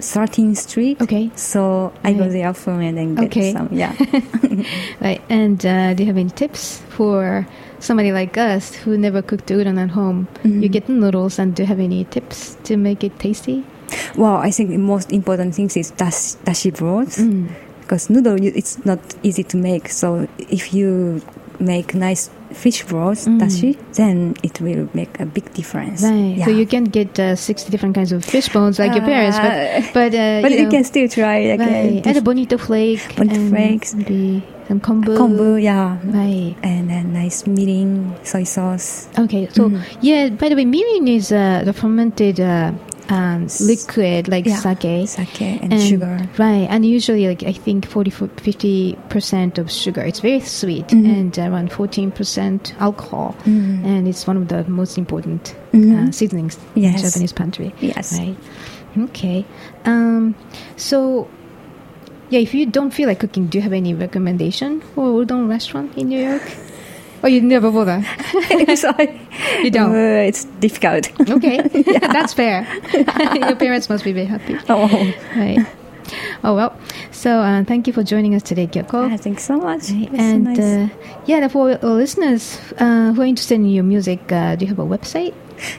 13th 0.00 0.56
Street. 0.58 1.00
Okay. 1.00 1.30
So 1.36 1.92
I 2.04 2.12
go 2.12 2.24
Right. 2.24 2.32
there 2.32 2.48
often 2.48 2.80
and 2.82 2.96
then 2.98 3.14
get 3.14 3.24
Okay. 3.26 3.52
some. 3.52 3.68
Yeah. 3.72 3.92
Right. 5.00 5.20
And 5.28 5.64
uh, 5.64 5.94
do 5.94 6.02
you 6.02 6.06
have 6.08 6.16
any 6.18 6.30
tips 6.30 6.80
for 6.88 7.46
somebody 7.80 8.12
like 8.12 8.36
us 8.38 8.74
who 8.74 8.96
never 8.96 9.20
cooked 9.22 9.48
udon 9.52 9.78
at 9.78 9.90
home? 9.90 10.26
Mhm. 10.44 10.62
You 10.62 10.68
get 10.68 10.86
the 10.86 10.92
noodles, 10.92 11.38
and 11.38 11.54
do 11.54 11.62
you 11.62 11.66
have 11.68 11.80
any 11.80 12.04
tips 12.04 12.56
to 12.64 12.76
make 12.76 13.04
it 13.04 13.18
tasty? 13.18 13.64
Well, 14.16 14.36
I 14.36 14.50
think 14.50 14.70
the 14.70 14.78
most 14.78 15.12
important 15.12 15.54
thing 15.54 15.70
is 15.74 15.90
dash, 15.92 16.36
dashi 16.46 16.70
broth. 16.72 17.16
Mm. 17.18 17.48
because 17.84 18.08
noodle 18.08 18.40
it's 18.40 18.80
not 18.86 18.98
easy 19.22 19.44
to 19.44 19.56
make 19.60 19.90
so 19.92 20.26
if 20.48 20.72
you 20.72 21.20
make 21.60 21.92
nice 21.94 22.30
fish 22.62 22.80
broth 22.88 23.26
Mm. 23.28 23.38
dashi 23.44 23.76
then 24.00 24.32
it 24.42 24.56
will 24.64 24.88
make 24.94 25.12
a 25.20 25.26
big 25.26 25.52
difference 25.52 26.00
Right. 26.02 26.38
yeah. 26.40 26.44
So 26.46 26.50
you 26.50 26.64
can 26.66 26.84
get 26.88 27.12
uh, 27.20 27.36
60 27.36 27.68
different 27.70 27.94
kinds 27.94 28.10
of 28.12 28.24
fish 28.24 28.48
bones 28.48 28.78
like 28.80 28.94
your 28.96 29.04
parents, 29.04 29.36
but 29.36 29.52
Uh, 29.52 29.82
but 29.92 30.10
uh, 30.16 30.40
but 30.42 30.50
you, 30.52 30.64
know, 30.64 30.70
can 30.72 30.84
still 30.84 31.08
try 31.12 31.44
like 31.52 31.60
right. 31.60 32.00
uh, 32.06 32.08
add 32.08 32.16
a 32.16 32.22
bonito 32.24 32.56
flake, 32.56 33.04
Bonito 33.20 33.36
and 33.36 33.50
flakes. 33.52 33.92
maybe 33.94 34.40
some 34.66 34.80
kombu. 34.80 35.12
kombu 35.20 35.60
yeah 35.60 36.00
Right. 36.08 36.56
and 36.64 36.88
then 36.88 37.12
nice 37.12 37.44
mirin 37.44 38.16
soy 38.24 38.44
sauce 38.48 39.12
Okay. 39.20 39.44
So 39.52 39.68
Mhm. 39.68 39.78
yeah. 40.00 40.30
By 40.40 40.48
the 40.48 40.56
way, 40.56 40.64
mirin 40.64 41.04
is 41.04 41.28
uh, 41.30 41.62
the 41.68 41.72
fermented 41.76 42.40
uh, 42.40 42.72
um, 43.10 43.46
liquid 43.60 44.28
like 44.28 44.46
Yeah. 44.46 44.56
sake. 44.56 45.08
sake 45.08 45.60
and, 45.62 45.80
sugar 45.80 46.18
Right, 46.38 46.66
and 46.70 46.86
usually, 46.86 47.26
like 47.28 47.42
I 47.42 47.52
think 47.52 47.86
40 47.86 48.10
50 48.10 48.96
percent 49.10 49.58
of 49.58 49.70
sugar. 49.70 50.00
It's 50.02 50.20
very 50.20 50.40
sweet 50.40 50.88
Mhm. 50.88 51.06
and 51.12 51.38
around 51.38 51.70
fourteen 51.72 52.10
percent 52.10 52.74
alcohol, 52.80 53.34
Mhm. 53.44 53.84
and 53.84 54.08
it's 54.08 54.26
one 54.26 54.36
of 54.38 54.48
the 54.48 54.64
most 54.68 54.96
important 54.98 55.54
uh, 55.74 55.76
Mhm. 55.76 56.14
seasonings 56.14 56.56
in 56.76 56.96
Japanese 56.96 57.32
pantry. 57.32 57.74
yes 57.80 58.18
Right. 58.18 58.36
Okay. 58.96 59.44
Um, 59.84 60.34
so, 60.76 61.26
yeah, 62.30 62.38
if 62.40 62.54
you 62.54 62.64
don't 62.64 62.90
feel 62.92 63.08
like 63.08 63.18
cooking, 63.18 63.46
do 63.46 63.58
you 63.58 63.62
have 63.62 63.72
any 63.72 63.92
recommendation 63.92 64.80
for 64.94 65.24
udon 65.24 65.48
restaurant 65.48 65.90
in 65.96 66.08
New 66.08 66.20
York? 66.22 66.42
Oh, 67.24 67.26
you 67.26 67.40
never 67.40 67.70
bother. 67.70 68.04
You 69.64 69.70
don't. 69.70 69.92
Uh, 69.94 70.28
it's 70.28 70.44
difficult 70.60 71.08
Okay, 71.30 71.56
that's 72.12 72.34
fair. 72.34 72.66
Your 72.92 73.56
parents 73.56 73.88
must 73.88 74.04
be 74.04 74.12
very 74.12 74.26
happy. 74.26 74.58
oh 74.68 74.86
Right. 75.34 75.66
Oh 76.44 76.54
well. 76.54 76.76
So 77.12 77.40
uh, 77.40 77.64
thank 77.64 77.86
you 77.86 77.92
for 77.94 78.02
joining 78.04 78.34
us 78.34 78.42
today, 78.42 78.66
Kyoko. 78.66 79.10
Ah, 79.10 79.16
thanks 79.16 79.42
so 79.44 79.56
much 79.56 79.90
Right, 79.90 80.10
And 80.12 80.44
nice. 80.44 80.58
uh, 80.60 80.88
yeah, 81.24 81.48
for 81.48 81.72
our 81.72 81.94
listeners 81.96 82.60
uh, 82.78 83.12
who 83.14 83.22
are 83.22 83.26
interested 83.26 83.54
in 83.54 83.70
your 83.70 83.84
music, 83.84 84.20
uh, 84.30 84.54
do 84.56 84.66
you 84.66 84.68
have 84.68 84.78
a 84.78 84.86
website? 84.86 85.32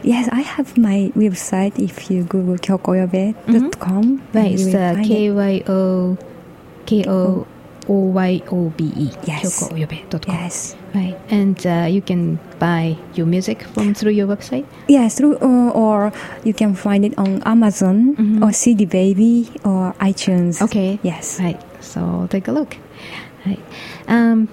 yes 0.03 0.27
I 0.31 0.39
have 0.41 0.77
my 0.77 1.11
website 1.15 1.77
if 1.77 2.09
you 2.09 2.23
google 2.23 2.55
kyokooyobe.com 2.57 4.21
Right, 4.33 4.51
you 4.57 4.65
it's 4.67 4.73
uh. 4.75 4.95
K 5.03 5.29
Y 5.31 5.63
O 5.67 6.17
K 6.87 7.03
O 7.07 7.45
O 7.87 7.93
Y 8.13 8.41
O 8.51 8.69
B 8.75 8.91
E. 8.95 9.09
Yes. 9.25 9.63
KyokoOyobe.com. 9.69 10.33
yes 10.35 10.75
Right, 10.93 11.17
and 11.29 11.59
uh, 11.67 11.87
you 11.89 12.01
can 12.01 12.39
buy 12.57 12.95
your 13.15 13.25
music 13.27 13.63
from 13.63 13.93
through 13.93 14.11
your 14.13 14.27
website. 14.27 14.65
Yes, 14.87 15.17
through 15.17 15.37
uh, 15.41 15.69
or 15.71 16.11
you 16.45 16.53
can 16.53 16.73
find 16.73 17.03
it 17.03 17.17
on 17.17 17.43
Amazon 17.43 18.15
Mhm. 18.15 18.41
or 18.41 18.53
CD 18.53 18.85
Baby 18.85 19.51
or 19.65 19.93
iTunes. 19.99 20.61
Okay. 20.61 20.99
Yes. 21.03 21.39
Right. 21.39 21.59
So 21.81 22.27
take 22.29 22.47
a 22.47 22.51
look. 22.53 22.77
Right. 23.45 23.59
Um, 24.07 24.47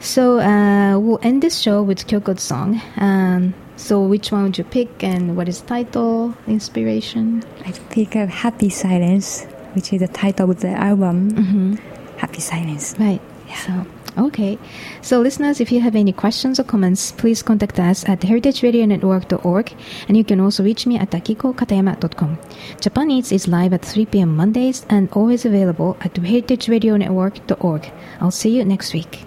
so 0.00 0.38
uh, 0.38 0.98
we'll 0.98 1.18
end 1.22 1.42
this 1.42 1.58
show 1.58 1.82
with 1.82 2.06
Kyoko's 2.06 2.42
song. 2.42 2.80
Um, 2.98 3.54
so 3.76 4.00
which 4.02 4.30
one 4.30 4.44
would 4.44 4.58
you 4.58 4.64
pick, 4.64 5.02
and 5.02 5.36
what 5.36 5.48
is 5.48 5.60
title, 5.62 6.34
inspiration? 6.46 7.42
I 7.64 7.72
pick 7.90 8.14
up 8.16 8.28
Happy 8.28 8.68
Silence, 8.68 9.44
which 9.74 9.92
is 9.92 10.00
the 10.00 10.08
title 10.08 10.50
of 10.50 10.60
the 10.60 10.70
album. 10.76 11.30
Mm-hmm. 11.32 11.74
Happy 12.16 12.40
Silence. 12.40 12.94
Right. 12.98 13.20
So, 13.54 13.86
okay. 14.18 14.58
So, 15.02 15.20
listeners, 15.20 15.60
if 15.60 15.70
you 15.70 15.80
have 15.80 15.94
any 15.94 16.12
questions 16.12 16.58
or 16.58 16.64
comments, 16.64 17.12
please 17.12 17.42
contact 17.42 17.78
us 17.78 18.08
at 18.08 18.20
heritageradionetwork.org 18.20 19.74
and 20.08 20.16
you 20.16 20.24
can 20.24 20.40
also 20.40 20.64
reach 20.64 20.86
me 20.86 20.98
at 20.98 21.10
akikokatayama.com. 21.10 22.38
Japan 22.80 23.10
Eats 23.10 23.32
is 23.32 23.48
live 23.48 23.72
at 23.72 23.84
3 23.84 24.06
p.m. 24.06 24.36
Mondays 24.36 24.84
and 24.88 25.08
always 25.12 25.44
available 25.44 25.96
at 26.00 26.14
heritageradionetwork.org. 26.14 27.92
I'll 28.20 28.30
see 28.30 28.56
you 28.56 28.64
next 28.64 28.92
week. 28.92 29.26